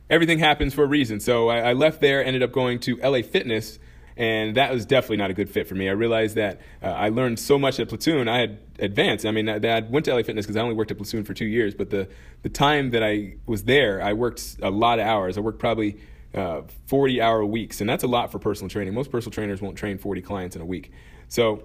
everything 0.10 0.39
happens 0.39 0.74
for 0.74 0.84
a 0.84 0.88
reason. 0.88 1.20
So 1.20 1.50
I, 1.50 1.70
I 1.70 1.74
left 1.74 2.01
there, 2.01 2.24
ended 2.24 2.44
up 2.44 2.51
going 2.51 2.80
to 2.82 2.98
LA 2.98 3.22
Fitness 3.22 3.80
and 4.18 4.56
that 4.58 4.72
was 4.72 4.86
definitely 4.86 5.18
not 5.18 5.30
a 5.30 5.34
good 5.34 5.50
fit 5.50 5.68
for 5.68 5.75
me. 5.75 5.88
I 5.88 5.92
realized 5.92 6.36
that 6.36 6.60
uh, 6.82 6.88
I 6.88 7.10
learned 7.10 7.39
so 7.39 7.60
much 7.60 7.80
at 7.80 7.88
Platoon. 7.88 8.27
I 8.27 8.39
had 8.39 8.58
advanced. 8.80 9.27
I 9.27 9.32
mean, 9.32 9.48
I, 9.48 9.56
I 9.56 9.82
went 9.82 10.06
to 10.06 10.13
LA 10.13 10.24
Fitness 10.24 10.46
because 10.46 10.58
I 10.58 10.62
only 10.62 10.74
worked 10.74 10.89
at 10.89 10.98
Platoon 10.98 11.24
for 11.24 11.36
two 11.36 11.46
years, 11.46 11.75
but 11.75 11.92
the 11.92 12.10
the 12.42 12.50
time 12.50 12.89
that 12.92 13.04
I 13.04 13.36
was 13.46 13.63
there, 13.66 14.01
I 14.01 14.13
worked 14.13 14.58
a 14.62 14.72
lot 14.72 15.00
of 15.00 15.06
hours. 15.06 15.38
I 15.38 15.42
worked 15.42 15.60
probably 15.60 15.98
uh, 16.34 16.62
40 16.88 17.22
hour 17.22 17.46
weeks, 17.46 17.82
and 17.82 17.90
that's 17.90 18.04
a 18.04 18.08
lot 18.08 18.32
for 18.32 18.40
personal 18.40 18.70
training. 18.70 18.94
Most 18.94 19.12
personal 19.12 19.32
trainers 19.32 19.62
won't 19.62 19.78
train 19.78 19.98
40 19.98 20.22
clients 20.22 20.56
in 20.56 20.62
a 20.62 20.66
week. 20.66 20.92
So, 21.30 21.64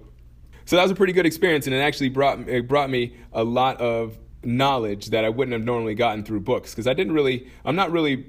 so 0.64 0.76
that 0.76 0.82
was 0.82 0.90
a 0.90 0.94
pretty 0.94 1.12
good 1.12 1.26
experience, 1.26 1.66
and 1.66 1.74
it 1.74 1.80
actually 1.80 2.08
brought 2.08 2.48
it 2.48 2.68
brought 2.68 2.90
me 2.90 3.16
a 3.32 3.44
lot 3.44 3.80
of 3.80 4.18
knowledge 4.44 5.10
that 5.10 5.24
I 5.24 5.28
wouldn't 5.28 5.52
have 5.52 5.64
normally 5.64 5.94
gotten 5.94 6.24
through 6.24 6.40
books 6.40 6.72
because 6.72 6.86
I 6.86 6.94
didn't 6.94 7.12
really. 7.12 7.48
I'm 7.64 7.76
not 7.76 7.90
really 7.90 8.26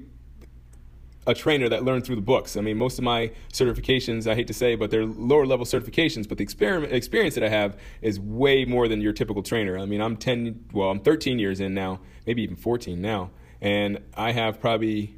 a 1.26 1.34
trainer 1.34 1.68
that 1.68 1.84
learned 1.84 2.04
through 2.04 2.16
the 2.16 2.22
books. 2.22 2.56
I 2.56 2.60
mean, 2.60 2.76
most 2.76 2.98
of 2.98 3.04
my 3.04 3.30
certifications, 3.52 4.30
I 4.30 4.34
hate 4.34 4.46
to 4.48 4.54
say, 4.54 4.74
but 4.74 4.90
they're 4.90 5.06
lower 5.06 5.46
level 5.46 5.64
certifications. 5.64 6.28
But 6.28 6.38
the 6.38 6.44
experiment, 6.44 6.92
experience 6.92 7.34
that 7.34 7.44
I 7.44 7.48
have 7.48 7.78
is 8.02 8.20
way 8.20 8.64
more 8.64 8.88
than 8.88 9.00
your 9.00 9.12
typical 9.12 9.42
trainer. 9.42 9.78
I 9.78 9.86
mean, 9.86 10.00
I'm 10.00 10.16
10, 10.16 10.66
well, 10.72 10.90
I'm 10.90 11.00
13 11.00 11.38
years 11.38 11.60
in 11.60 11.74
now, 11.74 12.00
maybe 12.26 12.42
even 12.42 12.56
14 12.56 13.00
now, 13.00 13.30
and 13.60 14.00
I 14.14 14.32
have 14.32 14.60
probably 14.60 15.14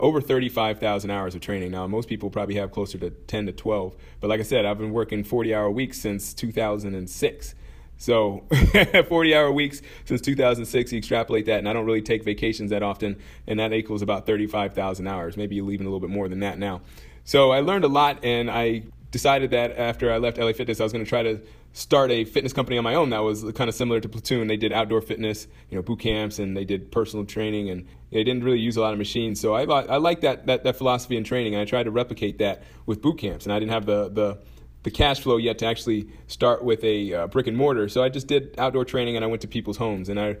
over 0.00 0.20
35,000 0.20 1.10
hours 1.10 1.34
of 1.34 1.40
training. 1.40 1.70
Now, 1.70 1.86
most 1.86 2.08
people 2.08 2.30
probably 2.30 2.56
have 2.56 2.72
closer 2.72 2.98
to 2.98 3.10
10 3.10 3.46
to 3.46 3.52
12. 3.52 3.96
But 4.20 4.28
like 4.28 4.40
I 4.40 4.44
said, 4.44 4.64
I've 4.64 4.78
been 4.78 4.92
working 4.92 5.24
40 5.24 5.54
hour 5.54 5.70
weeks 5.70 5.98
since 5.98 6.34
2006. 6.34 7.54
So 7.96 8.44
40 9.08 9.34
hour 9.34 9.52
weeks 9.52 9.82
since 10.06 10.22
2006, 10.22 10.92
you 10.92 10.98
extrapolate 10.98 11.44
that, 11.46 11.58
and 11.58 11.68
I 11.68 11.74
don't 11.74 11.84
really 11.84 12.00
take 12.00 12.24
vacations 12.24 12.70
that 12.70 12.82
often, 12.82 13.18
and 13.46 13.60
that 13.60 13.74
equals 13.74 14.00
about 14.00 14.26
35,000 14.26 15.06
hours. 15.06 15.36
Maybe 15.36 15.56
you're 15.56 15.66
leaving 15.66 15.86
a 15.86 15.90
little 15.90 16.00
bit 16.00 16.08
more 16.08 16.26
than 16.26 16.40
that 16.40 16.58
now. 16.58 16.80
So 17.24 17.50
I 17.50 17.60
learned 17.60 17.84
a 17.84 17.88
lot, 17.88 18.24
and 18.24 18.50
I 18.50 18.84
decided 19.10 19.50
that 19.50 19.76
after 19.76 20.10
I 20.10 20.16
left 20.16 20.38
LA 20.38 20.52
Fitness, 20.52 20.80
I 20.80 20.84
was 20.84 20.92
going 20.92 21.04
to 21.04 21.08
try 21.08 21.22
to 21.22 21.40
start 21.72 22.10
a 22.10 22.24
fitness 22.24 22.52
company 22.52 22.76
on 22.78 22.84
my 22.84 22.94
own 22.94 23.10
that 23.10 23.20
was 23.20 23.44
kind 23.54 23.68
of 23.68 23.74
similar 23.74 24.00
to 24.00 24.08
Platoon. 24.08 24.48
They 24.48 24.56
did 24.56 24.72
outdoor 24.72 25.00
fitness, 25.00 25.46
you 25.68 25.76
know, 25.76 25.82
boot 25.82 26.00
camps, 26.00 26.38
and 26.38 26.56
they 26.56 26.64
did 26.64 26.90
personal 26.90 27.24
training, 27.24 27.70
and 27.70 27.86
they 28.10 28.24
didn't 28.24 28.44
really 28.44 28.58
use 28.58 28.76
a 28.76 28.80
lot 28.80 28.92
of 28.92 28.98
machines. 28.98 29.40
So 29.40 29.54
I 29.54 29.62
I 29.62 29.96
like 29.98 30.22
that, 30.22 30.46
that 30.46 30.64
that 30.64 30.76
philosophy 30.76 31.16
in 31.16 31.24
training, 31.24 31.54
and 31.54 31.62
I 31.62 31.64
tried 31.64 31.84
to 31.84 31.90
replicate 31.90 32.38
that 32.38 32.62
with 32.86 33.00
boot 33.00 33.18
camps. 33.18 33.46
And 33.46 33.52
I 33.52 33.58
didn't 33.58 33.72
have 33.72 33.86
the 33.86 34.08
the 34.08 34.38
the 34.82 34.90
cash 34.90 35.20
flow 35.20 35.36
yet 35.36 35.58
to 35.58 35.66
actually 35.66 36.08
start 36.26 36.64
with 36.64 36.82
a 36.84 37.12
uh, 37.12 37.26
brick 37.26 37.46
and 37.46 37.56
mortar. 37.56 37.88
So 37.88 38.02
I 38.02 38.08
just 38.08 38.26
did 38.26 38.54
outdoor 38.58 38.84
training, 38.84 39.16
and 39.16 39.24
I 39.24 39.28
went 39.28 39.42
to 39.42 39.48
people's 39.48 39.76
homes, 39.76 40.08
and 40.08 40.18
I 40.18 40.36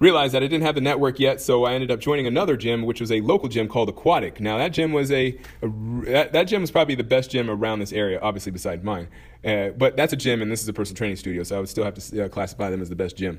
realized 0.00 0.32
that 0.32 0.42
I 0.42 0.46
didn't 0.46 0.64
have 0.64 0.74
the 0.74 0.80
network 0.80 1.20
yet, 1.20 1.40
so 1.40 1.64
I 1.64 1.74
ended 1.74 1.90
up 1.90 2.00
joining 2.00 2.26
another 2.26 2.56
gym, 2.56 2.82
which 2.82 3.00
was 3.00 3.12
a 3.12 3.20
local 3.20 3.48
gym 3.48 3.68
called 3.68 3.90
Aquatic. 3.90 4.40
Now 4.40 4.58
that 4.58 4.72
gym 4.72 4.92
was 4.92 5.12
a, 5.12 5.38
a 5.62 5.68
that, 6.06 6.32
that, 6.32 6.44
gym 6.44 6.62
was 6.62 6.70
probably 6.70 6.94
the 6.94 7.04
best 7.04 7.30
gym 7.30 7.50
around 7.50 7.78
this 7.78 7.92
area, 7.92 8.18
obviously 8.20 8.50
beside 8.50 8.82
mine. 8.82 9.08
Uh, 9.44 9.68
but 9.68 9.96
that's 9.96 10.12
a 10.12 10.16
gym, 10.16 10.42
and 10.42 10.50
this 10.50 10.62
is 10.62 10.68
a 10.68 10.72
personal 10.72 10.96
training 10.96 11.16
studio, 11.16 11.42
so 11.42 11.56
I 11.56 11.60
would 11.60 11.68
still 11.68 11.84
have 11.84 11.94
to 11.94 12.24
uh, 12.24 12.28
classify 12.28 12.70
them 12.70 12.80
as 12.80 12.88
the 12.88 12.96
best 12.96 13.16
gym. 13.16 13.38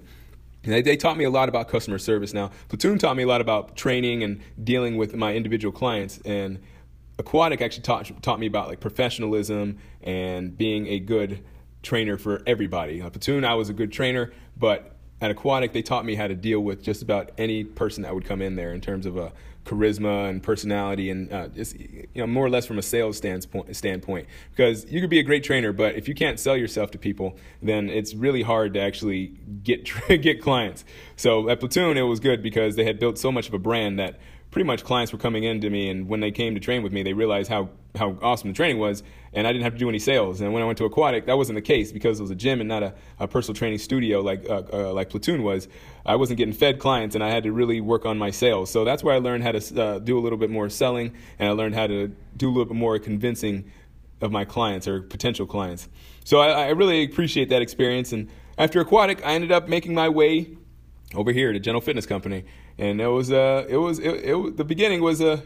They, 0.63 0.83
they, 0.83 0.95
taught 0.95 1.17
me 1.17 1.23
a 1.23 1.29
lot 1.31 1.49
about 1.49 1.67
customer 1.67 1.97
service. 1.97 2.35
Now, 2.35 2.51
Platoon 2.69 2.99
taught 2.99 3.17
me 3.17 3.23
a 3.23 3.27
lot 3.27 3.41
about 3.41 3.75
training 3.75 4.21
and 4.21 4.41
dealing 4.63 4.95
with 4.95 5.15
my 5.15 5.33
individual 5.33 5.71
clients, 5.71 6.19
and 6.23 6.59
Aquatic 7.17 7.61
actually 7.61 7.83
taught 7.83 8.21
taught 8.21 8.39
me 8.39 8.45
about 8.45 8.67
like 8.67 8.79
professionalism 8.79 9.79
and 10.03 10.55
being 10.55 10.87
a 10.87 10.99
good 10.99 11.43
trainer 11.81 12.17
for 12.17 12.43
everybody. 12.45 13.01
At 13.01 13.13
Platoon, 13.13 13.43
I 13.43 13.55
was 13.55 13.69
a 13.69 13.73
good 13.73 13.91
trainer, 13.91 14.31
but 14.55 14.97
at 15.21 15.29
Aquatic, 15.29 15.71
they 15.71 15.83
taught 15.83 16.03
me 16.03 16.15
how 16.15 16.27
to 16.27 16.35
deal 16.35 16.59
with 16.59 16.83
just 16.83 17.03
about 17.03 17.31
any 17.37 17.63
person 17.63 18.03
that 18.03 18.13
would 18.13 18.25
come 18.25 18.41
in 18.41 18.55
there 18.55 18.73
in 18.73 18.81
terms 18.81 19.05
of 19.05 19.17
a 19.17 19.31
charisma 19.65 20.27
and 20.27 20.41
personality, 20.41 21.11
and 21.11 21.31
uh, 21.31 21.47
just 21.49 21.79
you 21.79 22.07
know 22.15 22.25
more 22.25 22.43
or 22.43 22.49
less 22.49 22.65
from 22.65 22.79
a 22.79 22.81
sales 22.81 23.17
standpoint. 23.17 23.75
Standpoint, 23.75 24.27
because 24.49 24.91
you 24.91 24.99
could 24.99 25.11
be 25.11 25.19
a 25.19 25.23
great 25.23 25.43
trainer, 25.43 25.71
but 25.71 25.95
if 25.95 26.07
you 26.07 26.15
can't 26.15 26.39
sell 26.39 26.57
yourself 26.57 26.89
to 26.91 26.97
people, 26.97 27.37
then 27.61 27.87
it's 27.89 28.15
really 28.15 28.41
hard 28.41 28.73
to 28.73 28.81
actually 28.81 29.27
get 29.63 29.89
get 30.21 30.41
clients. 30.41 30.83
So 31.15 31.49
at 31.49 31.59
Platoon, 31.59 31.97
it 31.97 32.01
was 32.01 32.19
good 32.19 32.41
because 32.41 32.75
they 32.75 32.83
had 32.83 32.99
built 32.99 33.19
so 33.19 33.31
much 33.31 33.47
of 33.47 33.53
a 33.53 33.59
brand 33.59 33.99
that 33.99 34.19
pretty 34.51 34.67
much 34.67 34.83
clients 34.83 35.11
were 35.11 35.17
coming 35.17 35.43
in 35.43 35.61
to 35.61 35.69
me, 35.69 35.89
and 35.89 36.07
when 36.07 36.19
they 36.19 36.31
came 36.31 36.53
to 36.53 36.59
train 36.59 36.83
with 36.83 36.91
me, 36.91 37.03
they 37.03 37.13
realized 37.13 37.49
how 37.49 37.69
how 37.95 38.17
awesome 38.21 38.49
the 38.49 38.53
training 38.55 38.79
was, 38.79 39.03
and 39.33 39.45
I 39.45 39.51
didn't 39.51 39.63
have 39.63 39.73
to 39.73 39.79
do 39.79 39.89
any 39.89 39.99
sales. 39.99 40.39
And 40.39 40.53
when 40.53 40.63
I 40.63 40.65
went 40.65 40.77
to 40.77 40.85
Aquatic, 40.85 41.25
that 41.25 41.35
wasn't 41.35 41.57
the 41.57 41.61
case 41.61 41.91
because 41.91 42.19
it 42.19 42.21
was 42.21 42.31
a 42.31 42.35
gym 42.35 42.61
and 42.61 42.69
not 42.69 42.83
a, 42.83 42.93
a 43.19 43.27
personal 43.27 43.53
training 43.53 43.79
studio 43.79 44.21
like 44.21 44.49
uh, 44.49 44.63
uh, 44.71 44.93
like 44.93 45.09
Platoon 45.09 45.43
was. 45.43 45.67
I 46.05 46.15
wasn't 46.15 46.37
getting 46.37 46.53
fed 46.53 46.79
clients, 46.79 47.15
and 47.15 47.23
I 47.23 47.29
had 47.29 47.43
to 47.43 47.51
really 47.51 47.81
work 47.81 48.05
on 48.05 48.17
my 48.17 48.31
sales. 48.31 48.69
So 48.69 48.85
that's 48.85 49.03
where 49.03 49.15
I 49.15 49.17
learned 49.17 49.43
how 49.43 49.51
to 49.53 49.81
uh, 49.81 49.99
do 49.99 50.17
a 50.17 50.21
little 50.21 50.37
bit 50.37 50.49
more 50.49 50.69
selling, 50.69 51.13
and 51.39 51.49
I 51.49 51.51
learned 51.53 51.75
how 51.75 51.87
to 51.87 52.13
do 52.37 52.47
a 52.47 52.51
little 52.51 52.65
bit 52.65 52.77
more 52.77 52.99
convincing 52.99 53.71
of 54.21 54.31
my 54.31 54.45
clients 54.45 54.87
or 54.87 55.01
potential 55.01 55.45
clients. 55.45 55.89
So 56.23 56.39
I, 56.39 56.67
I 56.67 56.69
really 56.69 57.03
appreciate 57.03 57.49
that 57.49 57.61
experience. 57.61 58.13
And 58.13 58.29
after 58.57 58.79
Aquatic, 58.79 59.25
I 59.25 59.33
ended 59.33 59.51
up 59.51 59.67
making 59.67 59.93
my 59.93 60.09
way 60.09 60.55
over 61.15 61.31
here 61.31 61.51
to 61.51 61.59
General 61.59 61.81
Fitness 61.81 62.05
Company, 62.05 62.45
and 62.77 63.01
it 63.01 63.07
was 63.07 63.31
uh 63.31 63.65
it 63.67 63.77
was 63.77 63.99
it, 63.99 64.09
it 64.09 64.57
the 64.57 64.63
beginning 64.63 65.01
was 65.01 65.21
a 65.21 65.31
uh, 65.33 65.41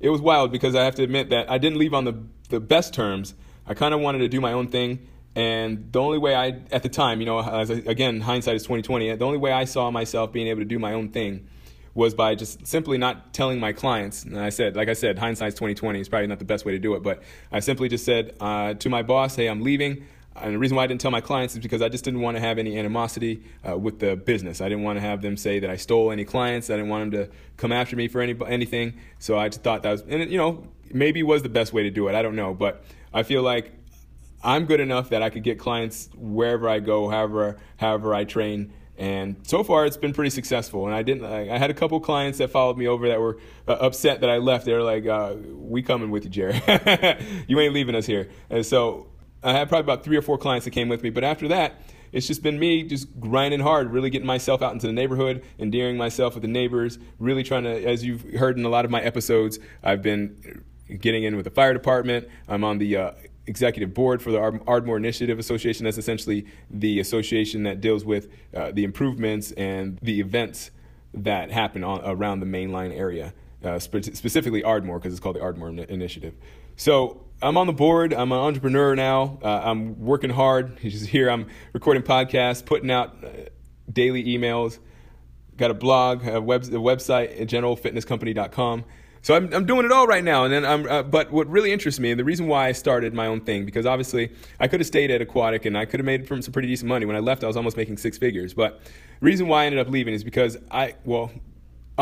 it 0.00 0.10
was 0.10 0.20
wild 0.20 0.50
because 0.50 0.74
I 0.74 0.84
have 0.84 0.96
to 0.96 1.02
admit 1.02 1.30
that 1.30 1.50
I 1.50 1.58
didn't 1.58 1.78
leave 1.78 1.94
on 1.94 2.04
the 2.04 2.22
the 2.48 2.60
best 2.60 2.92
terms. 2.92 3.34
I 3.66 3.74
kind 3.74 3.94
of 3.94 4.00
wanted 4.00 4.18
to 4.18 4.28
do 4.28 4.40
my 4.40 4.52
own 4.52 4.68
thing, 4.68 5.06
and 5.36 5.92
the 5.92 6.00
only 6.00 6.18
way 6.18 6.34
I 6.34 6.60
at 6.72 6.82
the 6.82 6.88
time, 6.88 7.20
you 7.20 7.26
know, 7.26 7.40
as 7.40 7.70
I, 7.70 7.74
again 7.74 8.20
hindsight 8.20 8.56
is 8.56 8.64
twenty 8.64 8.82
twenty. 8.82 9.14
The 9.14 9.24
only 9.24 9.38
way 9.38 9.52
I 9.52 9.64
saw 9.64 9.90
myself 9.90 10.32
being 10.32 10.48
able 10.48 10.60
to 10.60 10.66
do 10.66 10.78
my 10.78 10.92
own 10.92 11.10
thing 11.10 11.48
was 11.94 12.14
by 12.14 12.34
just 12.34 12.66
simply 12.66 12.96
not 12.96 13.34
telling 13.34 13.60
my 13.60 13.72
clients. 13.72 14.24
And 14.24 14.38
I 14.38 14.48
said, 14.48 14.76
like 14.76 14.88
I 14.88 14.94
said, 14.94 15.18
hindsight's 15.18 15.54
twenty 15.54 15.74
twenty 15.74 16.00
is 16.00 16.08
probably 16.08 16.26
not 16.26 16.38
the 16.38 16.44
best 16.44 16.64
way 16.64 16.72
to 16.72 16.78
do 16.78 16.94
it, 16.94 17.02
but 17.02 17.22
I 17.52 17.60
simply 17.60 17.88
just 17.88 18.04
said 18.04 18.34
uh, 18.40 18.74
to 18.74 18.88
my 18.88 19.02
boss, 19.02 19.36
"Hey, 19.36 19.48
I'm 19.48 19.62
leaving. 19.62 20.06
And 20.34 20.54
the 20.54 20.58
reason 20.58 20.76
why 20.76 20.84
I 20.84 20.86
didn't 20.86 21.00
tell 21.00 21.10
my 21.10 21.20
clients 21.20 21.54
is 21.54 21.60
because 21.60 21.82
I 21.82 21.88
just 21.88 22.04
didn't 22.04 22.20
want 22.20 22.36
to 22.36 22.40
have 22.40 22.58
any 22.58 22.78
animosity 22.78 23.42
uh, 23.68 23.76
with 23.76 23.98
the 23.98 24.16
business. 24.16 24.60
I 24.60 24.68
didn't 24.68 24.84
want 24.84 24.96
to 24.96 25.00
have 25.00 25.20
them 25.20 25.36
say 25.36 25.58
that 25.60 25.68
I 25.68 25.76
stole 25.76 26.10
any 26.10 26.24
clients. 26.24 26.70
I 26.70 26.74
didn't 26.76 26.88
want 26.88 27.10
them 27.10 27.26
to 27.26 27.32
come 27.56 27.72
after 27.72 27.96
me 27.96 28.08
for 28.08 28.20
any 28.20 28.34
anything. 28.46 28.98
So 29.18 29.38
I 29.38 29.48
just 29.48 29.62
thought 29.62 29.82
that 29.82 29.90
was, 29.90 30.02
and 30.02 30.22
it, 30.22 30.28
you 30.30 30.38
know, 30.38 30.66
maybe 30.90 31.22
was 31.22 31.42
the 31.42 31.48
best 31.48 31.72
way 31.72 31.82
to 31.82 31.90
do 31.90 32.08
it. 32.08 32.14
I 32.14 32.22
don't 32.22 32.36
know, 32.36 32.54
but 32.54 32.84
I 33.12 33.22
feel 33.22 33.42
like 33.42 33.72
I'm 34.42 34.64
good 34.64 34.80
enough 34.80 35.10
that 35.10 35.22
I 35.22 35.30
could 35.30 35.42
get 35.42 35.58
clients 35.58 36.08
wherever 36.14 36.68
I 36.68 36.80
go, 36.80 37.08
however 37.08 37.58
however 37.76 38.14
I 38.14 38.24
train. 38.24 38.72
And 38.98 39.36
so 39.42 39.64
far, 39.64 39.86
it's 39.86 39.96
been 39.96 40.12
pretty 40.12 40.30
successful. 40.30 40.86
And 40.86 40.94
I 40.94 41.02
didn't. 41.02 41.24
I 41.24 41.58
had 41.58 41.70
a 41.70 41.74
couple 41.74 41.98
clients 42.00 42.38
that 42.38 42.50
followed 42.50 42.76
me 42.76 42.86
over 42.86 43.08
that 43.08 43.20
were 43.20 43.38
uh, 43.66 43.72
upset 43.72 44.20
that 44.20 44.30
I 44.30 44.36
left. 44.36 44.64
They 44.64 44.72
were 44.72 44.82
like, 44.82 45.06
uh, 45.06 45.34
"We 45.54 45.82
coming 45.82 46.10
with 46.10 46.24
you, 46.24 46.30
Jerry. 46.30 46.62
you 47.48 47.58
ain't 47.58 47.74
leaving 47.74 47.94
us 47.94 48.06
here." 48.06 48.28
And 48.50 48.64
so 48.64 49.08
I 49.42 49.52
had 49.52 49.68
probably 49.68 49.92
about 49.92 50.04
three 50.04 50.16
or 50.16 50.22
four 50.22 50.38
clients 50.38 50.64
that 50.64 50.70
came 50.70 50.88
with 50.88 51.02
me. 51.02 51.10
But 51.10 51.24
after 51.24 51.48
that, 51.48 51.82
it's 52.12 52.26
just 52.26 52.42
been 52.42 52.58
me 52.58 52.82
just 52.82 53.18
grinding 53.18 53.60
hard, 53.60 53.90
really 53.90 54.10
getting 54.10 54.26
myself 54.26 54.62
out 54.62 54.72
into 54.72 54.86
the 54.86 54.92
neighborhood, 54.92 55.42
endearing 55.58 55.96
myself 55.96 56.34
with 56.34 56.42
the 56.42 56.48
neighbors, 56.48 56.98
really 57.18 57.42
trying 57.42 57.64
to, 57.64 57.84
as 57.84 58.04
you've 58.04 58.22
heard 58.34 58.58
in 58.58 58.64
a 58.64 58.68
lot 58.68 58.84
of 58.84 58.90
my 58.90 59.00
episodes, 59.00 59.58
I've 59.82 60.02
been 60.02 60.62
getting 61.00 61.24
in 61.24 61.36
with 61.36 61.44
the 61.44 61.50
fire 61.50 61.72
department. 61.72 62.28
I'm 62.48 62.64
on 62.64 62.78
the 62.78 62.96
uh, 62.96 63.10
executive 63.46 63.94
board 63.94 64.22
for 64.22 64.30
the 64.30 64.38
Ardmore 64.66 64.98
Initiative 64.98 65.38
Association. 65.38 65.84
That's 65.84 65.98
essentially 65.98 66.46
the 66.70 67.00
association 67.00 67.62
that 67.62 67.80
deals 67.80 68.04
with 68.04 68.28
uh, 68.54 68.72
the 68.72 68.84
improvements 68.84 69.52
and 69.52 69.98
the 70.02 70.20
events 70.20 70.70
that 71.14 71.50
happen 71.50 71.82
on, 71.82 72.02
around 72.04 72.40
the 72.40 72.46
mainline 72.46 72.96
area, 72.96 73.32
uh, 73.64 73.78
spe- 73.78 74.14
specifically 74.14 74.62
Ardmore, 74.62 74.98
because 74.98 75.12
it's 75.12 75.20
called 75.20 75.36
the 75.36 75.42
Ardmore 75.42 75.70
Initiative. 75.70 76.34
So 76.76 77.24
I'm 77.42 77.56
on 77.56 77.66
the 77.66 77.72
board. 77.72 78.14
I'm 78.14 78.30
an 78.30 78.38
entrepreneur 78.38 78.94
now. 78.94 79.38
Uh, 79.42 79.60
I'm 79.64 80.00
working 80.00 80.30
hard. 80.30 80.78
Here 80.78 81.28
I'm 81.28 81.48
recording 81.72 82.02
podcasts, 82.02 82.64
putting 82.64 82.90
out 82.90 83.16
uh, 83.24 83.28
daily 83.92 84.24
emails. 84.24 84.78
Got 85.56 85.72
a 85.72 85.74
blog, 85.74 86.26
a, 86.26 86.40
web, 86.40 86.62
a 86.64 86.78
website 86.78 87.40
generalfitnesscompany.com. 87.48 88.84
So 89.22 89.34
I'm, 89.34 89.52
I'm 89.52 89.66
doing 89.66 89.84
it 89.84 89.92
all 89.92 90.06
right 90.06 90.22
now. 90.22 90.44
And 90.44 90.52
then 90.52 90.64
I'm, 90.64 90.86
uh, 90.88 91.02
but 91.02 91.32
what 91.32 91.48
really 91.48 91.72
interests 91.72 92.00
me, 92.00 92.10
and 92.10 92.18
the 92.18 92.24
reason 92.24 92.46
why 92.46 92.68
I 92.68 92.72
started 92.72 93.12
my 93.12 93.26
own 93.26 93.40
thing, 93.40 93.64
because 93.64 93.86
obviously 93.86 94.32
I 94.60 94.68
could 94.68 94.80
have 94.80 94.86
stayed 94.86 95.10
at 95.10 95.20
Aquatic 95.20 95.64
and 95.64 95.76
I 95.76 95.84
could 95.84 96.00
have 96.00 96.06
made 96.06 96.26
from 96.26 96.42
some 96.42 96.52
pretty 96.52 96.68
decent 96.68 96.88
money. 96.88 97.06
When 97.06 97.16
I 97.16 97.20
left, 97.20 97.44
I 97.44 97.48
was 97.48 97.56
almost 97.56 97.76
making 97.76 97.96
six 97.96 98.18
figures. 98.18 98.54
But 98.54 98.80
the 98.84 99.26
reason 99.26 99.48
why 99.48 99.64
I 99.64 99.66
ended 99.66 99.80
up 99.80 99.92
leaving 99.92 100.14
is 100.14 100.24
because 100.24 100.56
I, 100.70 100.94
well, 101.04 101.30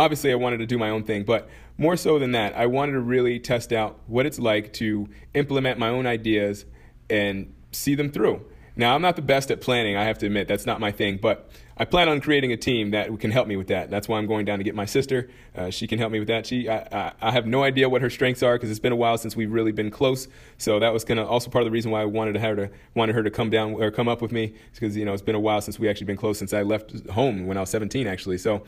obviously 0.01 0.33
I 0.33 0.37
wanted 0.37 0.59
to 0.59 0.67
do 0.67 0.79
my 0.79 0.91
own 0.91 1.05
thing, 1.05 1.25
but 1.25 1.49
more 1.79 1.97
so 1.97 2.19
than 2.19 2.33
that, 2.33 2.57
I 2.57 2.67
wanted 2.67 2.93
to 2.93 3.01
really 3.01 3.39
test 3.39 3.73
out 3.73 3.99
what 4.07 4.27
it's 4.27 4.39
like 4.39 4.73
to 4.75 5.09
implement 5.35 5.79
my 5.79 5.89
own 5.89 6.07
ideas 6.07 6.65
and 7.09 7.55
see 7.73 7.95
them 7.95 8.11
through. 8.11 8.45
Now, 8.77 8.95
I'm 8.95 9.03
not 9.03 9.17
the 9.17 9.23
best 9.23 9.51
at 9.51 9.61
planning, 9.61 9.97
I 9.97 10.05
have 10.05 10.19
to 10.19 10.27
admit, 10.27 10.49
that's 10.49 10.67
not 10.67 10.81
my 10.81 10.91
thing, 10.91 11.19
but 11.21 11.51
I 11.81 11.87
plan 11.87 12.11
on 12.11 12.21
creating 12.21 12.53
a 12.53 12.59
team 12.59 12.91
that 12.91 13.19
can 13.21 13.31
help 13.31 13.49
me 13.49 13.57
with 13.57 13.69
that. 13.69 13.91
That's 13.91 14.07
why 14.07 14.19
I'm 14.19 14.27
going 14.27 14.45
down 14.45 14.59
to 14.59 14.65
get 14.65 14.75
my 14.75 14.85
sister. 14.85 15.31
Uh, 15.57 15.71
she 15.71 15.87
can 15.87 15.99
help 15.99 16.13
me 16.13 16.19
with 16.19 16.29
that. 16.29 16.45
She, 16.45 16.69
I, 16.69 17.15
I, 17.23 17.31
have 17.31 17.47
no 17.47 17.63
idea 17.63 17.89
what 17.89 18.03
her 18.03 18.11
strengths 18.11 18.43
are 18.43 18.57
because 18.57 18.71
it's 18.71 18.79
been 18.79 18.93
a 18.93 18.97
while 18.97 19.17
since 19.17 19.35
we've 19.35 19.51
really 19.51 19.73
been 19.73 19.91
close. 19.91 20.29
So 20.59 20.79
that 20.79 20.93
was 20.93 21.05
of 21.05 21.19
also 21.27 21.51
part 21.51 21.63
of 21.63 21.67
the 21.67 21.71
reason 21.71 21.91
why 21.91 22.03
I 22.03 22.05
wanted 22.05 22.37
her 22.37 22.55
to 22.55 22.71
wanted 22.95 23.15
her 23.15 23.23
to 23.23 23.31
come 23.31 23.49
down 23.49 23.73
or 23.75 23.91
come 23.91 24.09
up 24.09 24.21
with 24.21 24.31
me 24.31 24.53
because 24.75 24.95
you 24.95 25.07
know 25.07 25.15
it's 25.15 25.23
been 25.23 25.35
a 25.35 25.41
while 25.41 25.63
since 25.63 25.79
we 25.79 25.89
actually 25.89 26.05
been 26.05 26.19
close 26.19 26.39
since 26.39 26.53
I 26.53 26.63
left 26.63 27.09
home 27.09 27.47
when 27.47 27.57
I 27.57 27.61
was 27.61 27.71
17 27.71 28.07
actually. 28.07 28.37
So 28.37 28.63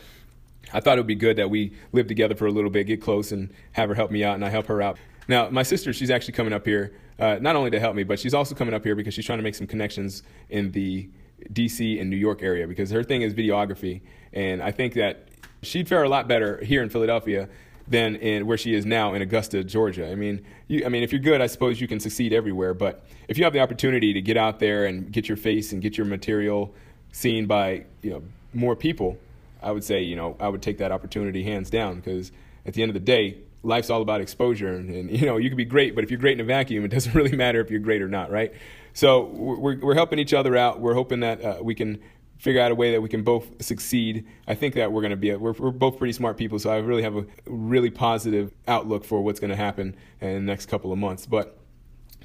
I 0.72 0.80
thought 0.80 0.98
it 0.98 1.00
would 1.00 1.06
be 1.06 1.14
good 1.14 1.36
that 1.36 1.50
we 1.50 1.72
live 1.92 2.06
together 2.06 2.34
for 2.34 2.46
a 2.46 2.50
little 2.50 2.70
bit, 2.70 2.84
get 2.84 3.00
close, 3.00 3.32
and 3.32 3.52
have 3.72 3.88
her 3.88 3.94
help 3.94 4.10
me 4.10 4.24
out, 4.24 4.34
and 4.34 4.44
I 4.44 4.48
help 4.48 4.66
her 4.66 4.80
out. 4.80 4.98
Now, 5.28 5.48
my 5.50 5.62
sister, 5.62 5.92
she's 5.92 6.10
actually 6.10 6.34
coming 6.34 6.52
up 6.52 6.66
here, 6.66 6.94
uh, 7.18 7.38
not 7.40 7.56
only 7.56 7.70
to 7.70 7.80
help 7.80 7.94
me, 7.94 8.02
but 8.02 8.18
she's 8.18 8.34
also 8.34 8.54
coming 8.54 8.74
up 8.74 8.84
here 8.84 8.94
because 8.94 9.14
she's 9.14 9.26
trying 9.26 9.38
to 9.38 9.42
make 9.42 9.54
some 9.54 9.66
connections 9.66 10.22
in 10.48 10.72
the 10.72 11.08
DC 11.52 12.00
and 12.00 12.10
New 12.10 12.16
York 12.16 12.42
area 12.42 12.66
because 12.66 12.90
her 12.90 13.02
thing 13.02 13.22
is 13.22 13.34
videography. 13.34 14.02
And 14.32 14.62
I 14.62 14.70
think 14.70 14.94
that 14.94 15.28
she'd 15.62 15.88
fare 15.88 16.02
a 16.02 16.08
lot 16.08 16.28
better 16.28 16.62
here 16.64 16.82
in 16.82 16.88
Philadelphia 16.88 17.48
than 17.88 18.16
in 18.16 18.46
where 18.46 18.56
she 18.56 18.74
is 18.74 18.86
now 18.86 19.14
in 19.14 19.22
Augusta, 19.22 19.64
Georgia. 19.64 20.10
I 20.10 20.14
mean, 20.14 20.44
you, 20.68 20.84
I 20.84 20.88
mean, 20.88 21.02
if 21.02 21.12
you're 21.12 21.20
good, 21.20 21.40
I 21.40 21.46
suppose 21.46 21.80
you 21.80 21.88
can 21.88 22.00
succeed 22.00 22.32
everywhere. 22.32 22.74
But 22.74 23.04
if 23.28 23.38
you 23.38 23.44
have 23.44 23.52
the 23.52 23.60
opportunity 23.60 24.12
to 24.12 24.20
get 24.20 24.36
out 24.36 24.60
there 24.60 24.86
and 24.86 25.10
get 25.10 25.28
your 25.28 25.36
face 25.36 25.72
and 25.72 25.82
get 25.82 25.96
your 25.96 26.06
material 26.06 26.74
seen 27.12 27.46
by 27.46 27.84
you 28.02 28.10
know 28.10 28.22
more 28.54 28.76
people, 28.76 29.18
I 29.62 29.70
would 29.72 29.84
say 29.84 30.02
you 30.02 30.16
know 30.16 30.36
I 30.40 30.48
would 30.48 30.62
take 30.62 30.78
that 30.78 30.92
opportunity 30.92 31.42
hands 31.42 31.70
down 31.70 31.96
because 31.96 32.32
at 32.66 32.74
the 32.74 32.82
end 32.82 32.90
of 32.90 32.94
the 32.94 33.00
day, 33.00 33.38
life's 33.62 33.90
all 33.90 34.02
about 34.02 34.20
exposure. 34.20 34.74
And, 34.74 34.90
and, 34.90 35.10
you 35.10 35.26
know, 35.26 35.36
you 35.36 35.48
can 35.48 35.56
be 35.56 35.64
great, 35.64 35.94
but 35.94 36.04
if 36.04 36.10
you're 36.10 36.20
great 36.20 36.34
in 36.34 36.40
a 36.40 36.44
vacuum, 36.44 36.84
it 36.84 36.88
doesn't 36.88 37.14
really 37.14 37.36
matter 37.36 37.60
if 37.60 37.70
you're 37.70 37.80
great 37.80 38.02
or 38.02 38.08
not, 38.08 38.30
right? 38.30 38.52
So 38.92 39.24
we're, 39.24 39.78
we're 39.78 39.94
helping 39.94 40.18
each 40.18 40.34
other 40.34 40.56
out. 40.56 40.80
We're 40.80 40.94
hoping 40.94 41.20
that 41.20 41.44
uh, 41.44 41.58
we 41.62 41.74
can 41.74 42.00
figure 42.38 42.60
out 42.60 42.72
a 42.72 42.74
way 42.74 42.90
that 42.90 43.00
we 43.00 43.08
can 43.08 43.22
both 43.22 43.62
succeed. 43.62 44.26
I 44.48 44.54
think 44.54 44.74
that 44.74 44.90
we're 44.90 45.00
going 45.00 45.12
to 45.12 45.16
be, 45.16 45.34
we're, 45.34 45.52
we're 45.52 45.70
both 45.70 45.96
pretty 45.96 46.12
smart 46.12 46.36
people, 46.36 46.58
so 46.58 46.70
I 46.70 46.78
really 46.78 47.02
have 47.02 47.16
a 47.16 47.24
really 47.46 47.90
positive 47.90 48.52
outlook 48.66 49.04
for 49.04 49.22
what's 49.22 49.38
going 49.38 49.50
to 49.50 49.56
happen 49.56 49.96
in 50.20 50.34
the 50.34 50.40
next 50.40 50.66
couple 50.66 50.92
of 50.92 50.98
months. 50.98 51.24
But 51.24 51.56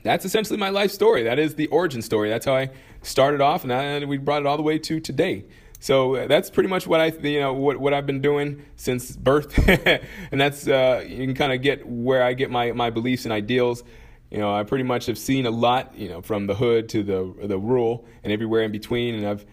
that's 0.01 0.25
essentially 0.25 0.57
my 0.57 0.69
life 0.69 0.91
story. 0.91 1.23
That 1.23 1.37
is 1.37 1.55
the 1.55 1.67
origin 1.67 2.01
story. 2.01 2.29
That's 2.29 2.45
how 2.47 2.55
I 2.55 2.71
started 3.03 3.41
off, 3.41 3.63
and, 3.63 3.71
I, 3.71 3.83
and 3.83 4.09
we 4.09 4.17
brought 4.17 4.41
it 4.41 4.47
all 4.47 4.57
the 4.57 4.63
way 4.63 4.79
to 4.79 4.99
today. 4.99 5.45
So 5.79 6.15
uh, 6.15 6.27
that's 6.27 6.49
pretty 6.49 6.69
much 6.69 6.87
what 6.87 6.99
I, 6.99 7.07
you 7.07 7.39
know, 7.39 7.53
what, 7.53 7.77
what 7.77 7.93
I've 7.93 8.05
been 8.05 8.21
doing 8.21 8.65
since 8.75 9.15
birth, 9.15 9.57
and 10.31 10.41
that's 10.41 10.67
uh, 10.67 11.03
you 11.07 11.17
can 11.25 11.35
kind 11.35 11.53
of 11.53 11.61
get 11.61 11.87
where 11.87 12.23
I 12.23 12.33
get 12.33 12.49
my, 12.49 12.71
my 12.71 12.89
beliefs 12.89 13.25
and 13.25 13.31
ideals. 13.31 13.83
You 14.31 14.39
know, 14.39 14.53
I 14.53 14.63
pretty 14.63 14.83
much 14.83 15.05
have 15.05 15.17
seen 15.17 15.45
a 15.45 15.51
lot, 15.51 15.97
you 15.97 16.09
know, 16.09 16.21
from 16.21 16.47
the 16.47 16.55
hood 16.55 16.89
to 16.89 17.03
the 17.03 17.47
the 17.47 17.57
rural 17.57 18.05
and 18.23 18.33
everywhere 18.33 18.63
in 18.63 18.71
between, 18.71 19.15
and 19.15 19.25
I've 19.25 19.45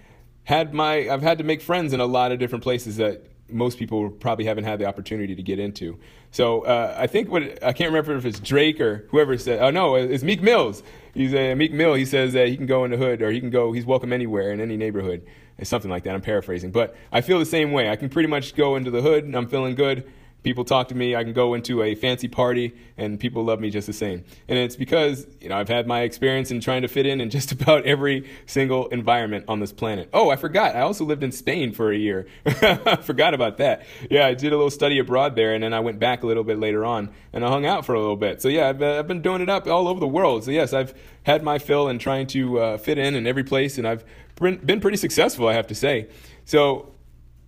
had 0.44 0.74
my 0.74 1.08
I've 1.08 1.22
had 1.22 1.38
to 1.38 1.44
make 1.44 1.62
friends 1.62 1.92
in 1.92 2.00
a 2.00 2.06
lot 2.06 2.32
of 2.32 2.38
different 2.38 2.64
places 2.64 2.96
that 2.96 3.26
most 3.48 3.78
people 3.78 4.10
probably 4.10 4.46
haven't 4.46 4.64
had 4.64 4.78
the 4.78 4.86
opportunity 4.86 5.34
to 5.34 5.42
get 5.42 5.58
into. 5.58 5.98
So 6.30 6.62
uh, 6.62 6.94
I 6.98 7.06
think 7.06 7.30
what 7.30 7.62
I 7.62 7.72
can't 7.72 7.90
remember 7.90 8.16
if 8.16 8.24
it's 8.24 8.40
Drake 8.40 8.80
or 8.80 9.06
whoever 9.10 9.36
said. 9.38 9.60
Oh 9.62 9.70
no, 9.70 9.94
it's 9.94 10.24
Meek 10.24 10.42
Mills. 10.42 10.82
He's 11.12 11.34
a 11.34 11.54
Meek 11.54 11.72
Mill. 11.72 11.94
He 11.94 12.04
says 12.04 12.32
that 12.32 12.48
he 12.48 12.56
can 12.56 12.66
go 12.66 12.84
in 12.84 12.90
the 12.90 12.96
hood 12.96 13.22
or 13.22 13.30
he 13.30 13.40
can 13.40 13.50
go. 13.50 13.72
He's 13.72 13.86
welcome 13.86 14.12
anywhere 14.12 14.50
in 14.50 14.60
any 14.60 14.76
neighborhood. 14.76 15.24
Something 15.62 15.90
like 15.90 16.02
that. 16.04 16.14
I'm 16.14 16.20
paraphrasing, 16.20 16.72
but 16.72 16.96
I 17.12 17.20
feel 17.20 17.38
the 17.38 17.46
same 17.46 17.72
way. 17.72 17.88
I 17.88 17.96
can 17.96 18.08
pretty 18.08 18.28
much 18.28 18.54
go 18.54 18.76
into 18.76 18.90
the 18.90 19.00
hood 19.00 19.24
and 19.24 19.34
I'm 19.36 19.48
feeling 19.48 19.74
good 19.74 20.10
people 20.44 20.64
talk 20.64 20.88
to 20.88 20.94
me. 20.94 21.16
I 21.16 21.24
can 21.24 21.32
go 21.32 21.54
into 21.54 21.82
a 21.82 21.94
fancy 21.94 22.28
party 22.28 22.74
and 22.96 23.18
people 23.18 23.42
love 23.42 23.58
me 23.58 23.70
just 23.70 23.86
the 23.86 23.92
same. 23.92 24.24
And 24.46 24.58
it's 24.58 24.76
because, 24.76 25.26
you 25.40 25.48
know, 25.48 25.56
I've 25.56 25.68
had 25.68 25.86
my 25.86 26.02
experience 26.02 26.50
in 26.50 26.60
trying 26.60 26.82
to 26.82 26.88
fit 26.88 27.06
in 27.06 27.20
in 27.20 27.30
just 27.30 27.50
about 27.60 27.84
every 27.86 28.30
single 28.46 28.86
environment 28.88 29.46
on 29.48 29.58
this 29.58 29.72
planet. 29.72 30.08
Oh, 30.12 30.30
I 30.30 30.36
forgot. 30.36 30.76
I 30.76 30.80
also 30.82 31.04
lived 31.04 31.24
in 31.24 31.32
Spain 31.32 31.72
for 31.72 31.90
a 31.90 31.96
year. 31.96 32.26
I 32.46 32.96
forgot 33.02 33.34
about 33.34 33.56
that. 33.58 33.84
Yeah, 34.10 34.26
I 34.26 34.34
did 34.34 34.52
a 34.52 34.56
little 34.56 34.70
study 34.70 34.98
abroad 34.98 35.34
there 35.34 35.54
and 35.54 35.64
then 35.64 35.72
I 35.72 35.80
went 35.80 35.98
back 35.98 36.22
a 36.22 36.26
little 36.26 36.44
bit 36.44 36.58
later 36.58 36.84
on 36.84 37.10
and 37.32 37.44
I 37.44 37.48
hung 37.48 37.66
out 37.66 37.86
for 37.86 37.94
a 37.94 38.00
little 38.00 38.16
bit. 38.16 38.40
So 38.42 38.48
yeah, 38.48 38.68
I've, 38.68 38.82
uh, 38.82 38.98
I've 38.98 39.08
been 39.08 39.22
doing 39.22 39.40
it 39.40 39.48
up 39.48 39.66
all 39.66 39.88
over 39.88 39.98
the 39.98 40.06
world. 40.06 40.44
So 40.44 40.50
yes, 40.50 40.72
I've 40.72 40.94
had 41.24 41.42
my 41.42 41.58
fill 41.58 41.88
in 41.88 41.98
trying 41.98 42.26
to 42.28 42.60
uh, 42.60 42.78
fit 42.78 42.98
in 42.98 43.14
in 43.14 43.26
every 43.26 43.44
place 43.44 43.78
and 43.78 43.88
I've 43.88 44.04
been 44.36 44.80
pretty 44.80 44.98
successful, 44.98 45.48
I 45.48 45.54
have 45.54 45.66
to 45.68 45.74
say. 45.74 46.08
So 46.44 46.94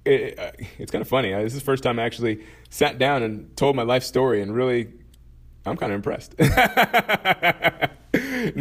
it, 0.07 0.39
uh, 0.39 0.53
it's 0.79 0.93
kind 0.93 1.03
of 1.03 1.09
funny. 1.09 1.33
This 1.33 1.53
is 1.53 1.61
the 1.61 1.65
first 1.65 1.83
time 1.83 1.99
I 1.99 2.05
actually 2.05 2.45
sat 2.71 2.99
down 2.99 3.23
and 3.23 3.55
told 3.57 3.77
my 3.77 3.83
life 3.83 4.03
story, 4.03 4.43
and 4.43 4.55
really, 4.55 4.89
I'm 5.65 5.77
kind 5.77 5.93
of 5.93 5.97
impressed. 5.97 6.35
now, 6.39 6.51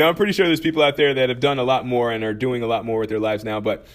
I'm 0.10 0.16
pretty 0.16 0.34
sure 0.34 0.48
there's 0.48 0.60
people 0.60 0.82
out 0.82 0.98
there 0.98 1.14
that 1.14 1.30
have 1.30 1.40
done 1.40 1.60
a 1.60 1.64
lot 1.64 1.86
more 1.86 2.12
and 2.12 2.24
are 2.24 2.34
doing 2.34 2.64
a 2.64 2.68
lot 2.68 2.86
more 2.86 3.00
with 3.00 3.10
their 3.10 3.20
lives 3.20 3.44
now, 3.44 3.60
but 3.60 3.86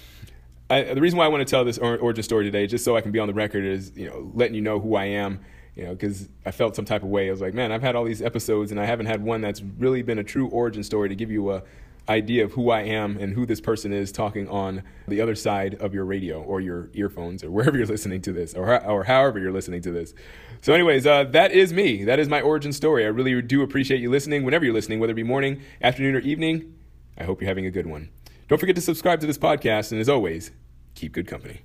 I, 0.71 0.95
the 0.95 1.01
reason 1.01 1.19
why 1.19 1.25
I 1.25 1.29
want 1.29 1.47
to 1.47 1.51
tell 1.51 1.65
this 1.65 1.79
origin 1.79 2.23
story 2.23 2.45
today, 2.45 2.69
just 2.69 2.85
so 2.85 2.97
I 2.97 3.01
can 3.01 3.11
be 3.11 3.19
on 3.19 3.27
the 3.27 3.35
record, 3.35 3.65
is 3.65 3.93
you 3.97 4.09
know 4.09 4.31
letting 4.35 4.55
you 4.55 4.61
know 4.61 4.79
who 4.79 4.95
I 4.95 5.07
am. 5.07 5.41
You 5.75 5.85
know, 5.85 5.91
because 5.93 6.29
I 6.45 6.51
felt 6.51 6.77
some 6.77 6.85
type 6.85 7.03
of 7.03 7.09
way. 7.09 7.29
I 7.29 7.31
was 7.31 7.41
like, 7.41 7.55
man, 7.55 7.73
I've 7.73 7.81
had 7.81 7.97
all 7.97 8.05
these 8.05 8.21
episodes, 8.21 8.71
and 8.71 8.79
I 8.79 8.85
haven't 8.85 9.07
had 9.07 9.23
one 9.23 9.41
that's 9.41 9.63
really 9.63 10.03
been 10.03 10.19
a 10.19 10.25
true 10.25 10.49
origin 10.49 10.83
story 10.83 11.09
to 11.09 11.15
give 11.15 11.31
you 11.31 11.53
a 11.53 11.63
idea 12.11 12.45
of 12.45 12.53
who 12.53 12.71
I 12.71 12.83
am 12.83 13.17
and 13.17 13.33
who 13.33 13.47
this 13.47 13.61
person 13.61 13.93
is 13.93 14.11
talking 14.11 14.49
on 14.49 14.83
the 15.07 15.21
other 15.21 15.35
side 15.35 15.77
of 15.77 15.95
your 15.95 16.05
radio 16.05 16.43
or 16.43 16.61
your 16.61 16.91
earphones 16.93 17.45
or 17.45 17.51
wherever 17.51 17.77
you're 17.79 17.87
listening 17.87 18.21
to 18.23 18.33
this 18.33 18.53
or, 18.53 18.85
or 18.85 19.05
however 19.05 19.39
you're 19.39 19.53
listening 19.53 19.81
to 19.83 19.93
this. 19.93 20.13
So, 20.61 20.75
anyways, 20.75 21.07
uh, 21.07 21.25
that 21.25 21.53
is 21.53 21.73
me. 21.73 22.05
That 22.05 22.19
is 22.19 22.29
my 22.29 22.41
origin 22.41 22.73
story. 22.73 23.05
I 23.05 23.09
really 23.09 23.41
do 23.41 23.63
appreciate 23.63 24.01
you 24.01 24.11
listening 24.11 24.45
whenever 24.45 24.65
you're 24.65 24.75
listening, 24.75 24.99
whether 25.01 25.13
it 25.13 25.17
be 25.17 25.23
morning, 25.23 25.63
afternoon, 25.81 26.17
or 26.17 26.21
evening. 26.21 26.75
I 27.17 27.25
hope 27.25 27.41
you're 27.41 27.49
having 27.49 27.67
a 27.67 27.71
good 27.71 27.87
one. 27.87 28.11
Don't 28.49 28.59
forget 28.59 28.75
to 28.77 28.83
subscribe 28.83 29.21
to 29.21 29.27
this 29.27 29.39
podcast, 29.39 29.93
and 29.93 30.01
as 30.01 30.09
always, 30.09 30.51
keep 30.95 31.13
good 31.13 31.29
company. 31.29 31.63